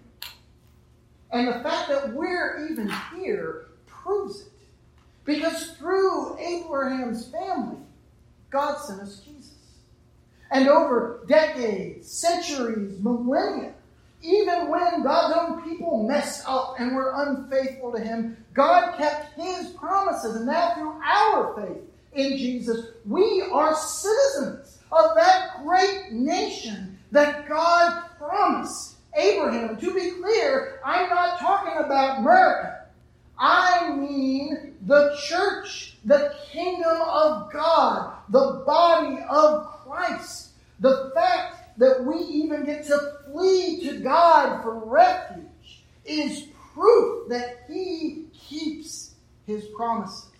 And 1.30 1.48
the 1.48 1.60
fact 1.62 1.88
that 1.88 2.12
we're 2.12 2.68
even 2.70 2.92
here 3.16 3.68
proves 3.86 4.42
it. 4.42 4.48
Because 5.24 5.70
through 5.72 6.38
Abraham's 6.38 7.28
family, 7.28 7.78
God 8.50 8.78
sent 8.78 9.00
us 9.00 9.20
Jesus. 9.20 9.61
And 10.52 10.68
over 10.68 11.24
decades, 11.26 12.10
centuries, 12.10 13.00
millennia, 13.00 13.72
even 14.20 14.68
when 14.68 15.02
God's 15.02 15.36
own 15.36 15.62
people 15.68 16.06
messed 16.06 16.44
up 16.46 16.76
and 16.78 16.94
were 16.94 17.12
unfaithful 17.16 17.90
to 17.92 17.98
Him, 17.98 18.36
God 18.52 18.96
kept 18.98 19.34
His 19.40 19.70
promises. 19.70 20.36
And 20.36 20.46
now, 20.46 20.74
through 20.74 21.00
our 21.02 21.56
faith 21.56 21.82
in 22.12 22.36
Jesus, 22.36 22.88
we 23.06 23.42
are 23.50 23.74
citizens 23.74 24.78
of 24.92 25.16
that 25.16 25.64
great 25.64 26.12
nation 26.12 26.98
that 27.10 27.48
God 27.48 28.04
promised 28.18 28.96
Abraham. 29.16 29.78
To 29.78 29.94
be 29.94 30.10
clear, 30.20 30.80
I'm 30.84 31.08
not 31.08 31.40
talking 31.40 31.82
about 31.82 32.18
America. 32.18 32.86
I 33.38 33.94
mean 33.94 34.71
the 34.86 35.16
church, 35.24 35.96
the 36.04 36.34
kingdom 36.50 37.00
of 37.02 37.52
God, 37.52 38.14
the 38.28 38.62
body 38.66 39.18
of 39.28 39.66
Christ. 39.84 40.50
The 40.80 41.12
fact 41.14 41.78
that 41.78 42.04
we 42.04 42.16
even 42.16 42.64
get 42.64 42.84
to 42.86 43.12
flee 43.30 43.80
to 43.84 44.00
God 44.00 44.62
for 44.62 44.84
refuge 44.84 45.84
is 46.04 46.48
proof 46.74 47.28
that 47.28 47.64
He 47.68 48.26
keeps 48.32 49.14
His 49.46 49.66
promises. 49.76 50.30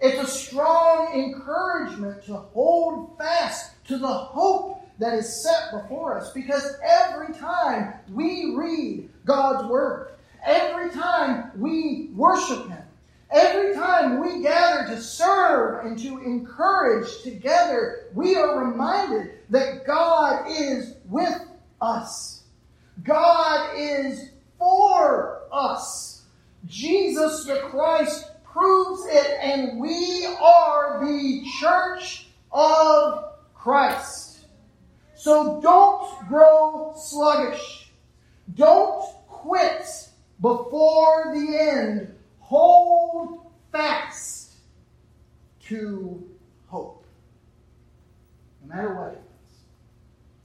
It's 0.00 0.20
a 0.20 0.30
strong 0.30 1.12
encouragement 1.14 2.24
to 2.26 2.34
hold 2.34 3.16
fast 3.16 3.72
to 3.86 3.98
the 3.98 4.06
hope 4.06 4.80
that 4.98 5.14
is 5.14 5.42
set 5.42 5.70
before 5.72 6.18
us 6.18 6.32
because 6.32 6.76
every 6.84 7.32
time 7.34 7.94
we 8.12 8.54
read 8.54 9.08
God's 9.24 9.68
Word, 9.68 10.14
every 10.44 10.90
time 10.90 11.52
we 11.56 12.10
worship 12.14 12.68
Him, 12.68 12.83
every 13.30 13.74
time 13.74 14.20
we 14.20 14.42
gather 14.42 14.86
to 14.94 15.00
serve 15.00 15.84
and 15.84 15.98
to 15.98 16.18
encourage 16.18 17.22
together, 17.22 18.06
we 18.14 18.36
are 18.36 18.64
reminded 18.64 19.32
that 19.50 19.86
God 19.86 20.46
is 20.48 20.94
with 21.08 21.40
us. 21.80 22.42
God 23.02 23.76
is 23.76 24.30
for 24.58 25.42
us. 25.52 26.22
Jesus 26.66 27.44
the 27.44 27.60
Christ 27.70 28.30
proves 28.44 29.02
it, 29.06 29.38
and 29.40 29.80
we 29.80 30.26
are 30.40 31.04
the 31.04 31.44
church 31.60 32.28
of 32.52 33.32
Christ. 33.54 34.46
So 35.14 35.60
don't 35.60 36.28
grow 36.28 36.94
sluggish. 36.96 37.90
Don't 38.54 39.04
quit 39.26 40.08
before 40.40 41.32
the 41.34 41.58
end. 41.58 42.13
Hold 42.56 43.50
fast 43.72 44.52
to 45.66 46.24
hope. 46.68 47.04
No 48.62 48.76
matter 48.76 48.94
what 48.94 49.06
happens. 49.06 49.24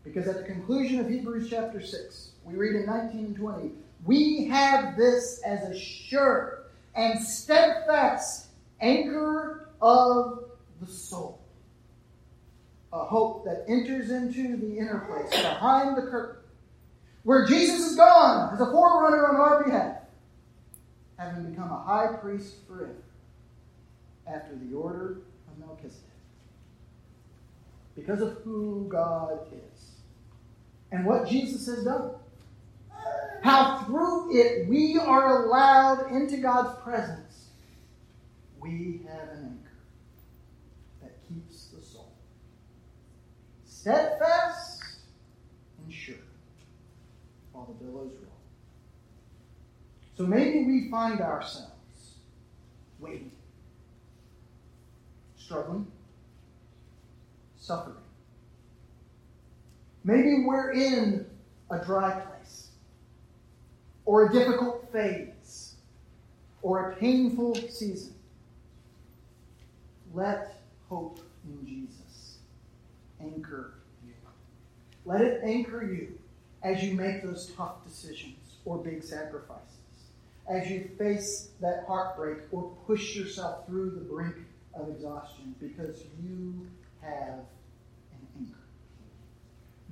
Because 0.04 0.28
at 0.28 0.38
the 0.38 0.44
conclusion 0.44 1.00
of 1.00 1.08
Hebrews 1.08 1.52
chapter 1.52 1.80
6, 1.80 2.32
we 2.46 2.56
read 2.56 2.78
in 2.78 2.88
19 2.88 3.26
and 3.26 3.36
20, 3.36 3.72
we 4.06 4.46
have 4.46 4.98
this 4.98 5.40
as 5.46 5.70
a 5.70 5.78
sure 5.78 6.64
and 6.96 7.24
steadfast 7.24 8.48
anchor 8.82 9.70
of 9.80 10.46
the 10.82 10.88
soul. 10.88 11.40
A 12.92 13.06
hope 13.06 13.46
that 13.46 13.66
enters 13.68 14.10
into 14.10 14.58
the 14.58 14.80
inner 14.80 15.06
place, 15.08 15.44
behind 15.44 15.96
the 15.96 16.10
curtain, 16.10 16.42
where 17.22 17.46
Jesus 17.46 17.92
is 17.92 17.96
gone 17.96 18.52
as 18.52 18.60
a 18.62 18.66
forerunner 18.66 19.28
on 19.28 19.36
our 19.36 19.64
behalf, 19.64 19.99
having 21.20 21.52
become 21.52 21.72
a 21.72 21.84
high 21.84 22.16
priest 22.22 22.56
forever, 22.68 23.04
after 24.26 24.56
the 24.56 24.76
order 24.76 25.22
of 25.48 25.60
Melchizedek. 25.60 26.06
Because 27.96 28.22
of 28.22 28.38
who 28.44 28.88
God 28.90 29.40
is 29.52 29.92
and 30.92 31.06
what 31.06 31.28
Jesus 31.28 31.68
has 31.68 31.84
done 31.84 32.12
how 33.42 33.84
through 33.86 34.36
it 34.36 34.68
we 34.68 34.98
are 34.98 35.44
allowed 35.44 36.12
into 36.12 36.38
God's 36.38 36.78
presence, 36.84 37.50
we 38.60 39.02
have 39.08 39.30
an 39.30 39.46
anchor 39.46 39.78
that 41.02 41.18
keeps 41.28 41.68
the 41.68 41.82
soul 41.82 42.12
steadfast 43.66 44.82
and 45.84 45.94
sure 45.94 46.16
while 47.52 47.66
the 47.66 47.86
billows. 47.86 48.19
So 50.20 50.26
maybe 50.26 50.66
we 50.66 50.90
find 50.90 51.22
ourselves 51.22 51.70
waiting, 53.00 53.32
struggling, 55.38 55.88
suffering. 57.58 57.96
Maybe 60.04 60.44
we're 60.46 60.74
in 60.74 61.26
a 61.72 61.80
dry 61.86 62.20
place 62.20 62.68
or 64.04 64.26
a 64.26 64.34
difficult 64.34 64.92
phase 64.92 65.76
or 66.62 66.92
a 66.92 66.96
painful 66.98 67.56
season. 67.56 68.14
Let 70.14 70.62
hope 70.90 71.22
in 71.46 71.66
Jesus 71.66 72.40
anchor 73.22 73.76
you. 74.06 74.12
Let 75.06 75.22
it 75.22 75.40
anchor 75.46 75.82
you 75.82 76.20
as 76.62 76.84
you 76.84 76.94
make 76.94 77.24
those 77.24 77.54
tough 77.56 77.86
decisions 77.88 78.36
or 78.66 78.80
big 78.80 79.02
sacrifices, 79.02 79.79
as 80.50 80.70
you 80.70 80.90
face 80.98 81.50
that 81.62 81.86
heartbreak 81.88 82.40
or 82.52 82.76
push 82.88 83.16
yourself 83.16 83.68
through 83.68 83.92
the 83.92 84.02
brink 84.02 84.36
of 84.74 84.90
exhaustion 84.90 85.54
because 85.60 86.04
you 86.24 86.68
have 87.02 87.40
an 88.12 88.28
anchor. 88.40 88.58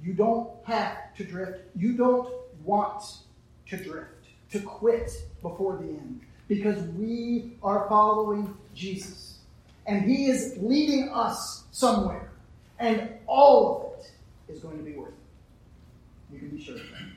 You 0.03 0.13
don't 0.13 0.49
have 0.63 1.15
to 1.17 1.23
drift. 1.23 1.59
You 1.75 1.93
don't 1.93 2.33
want 2.63 3.03
to 3.69 3.77
drift, 3.77 4.25
to 4.51 4.59
quit 4.59 5.11
before 5.41 5.77
the 5.77 5.87
end, 5.87 6.21
because 6.47 6.81
we 6.89 7.57
are 7.61 7.87
following 7.87 8.55
Jesus. 8.73 9.37
And 9.85 10.09
He 10.09 10.27
is 10.27 10.57
leading 10.59 11.09
us 11.09 11.65
somewhere. 11.71 12.31
And 12.79 13.09
all 13.25 13.93
of 13.97 13.99
it 13.99 14.11
is 14.53 14.59
going 14.59 14.77
to 14.77 14.83
be 14.83 14.93
worth 14.93 15.09
it. 15.09 16.33
You 16.33 16.39
can 16.39 16.49
be 16.49 16.61
sure 16.61 16.75
of 16.75 16.81
that. 16.81 17.16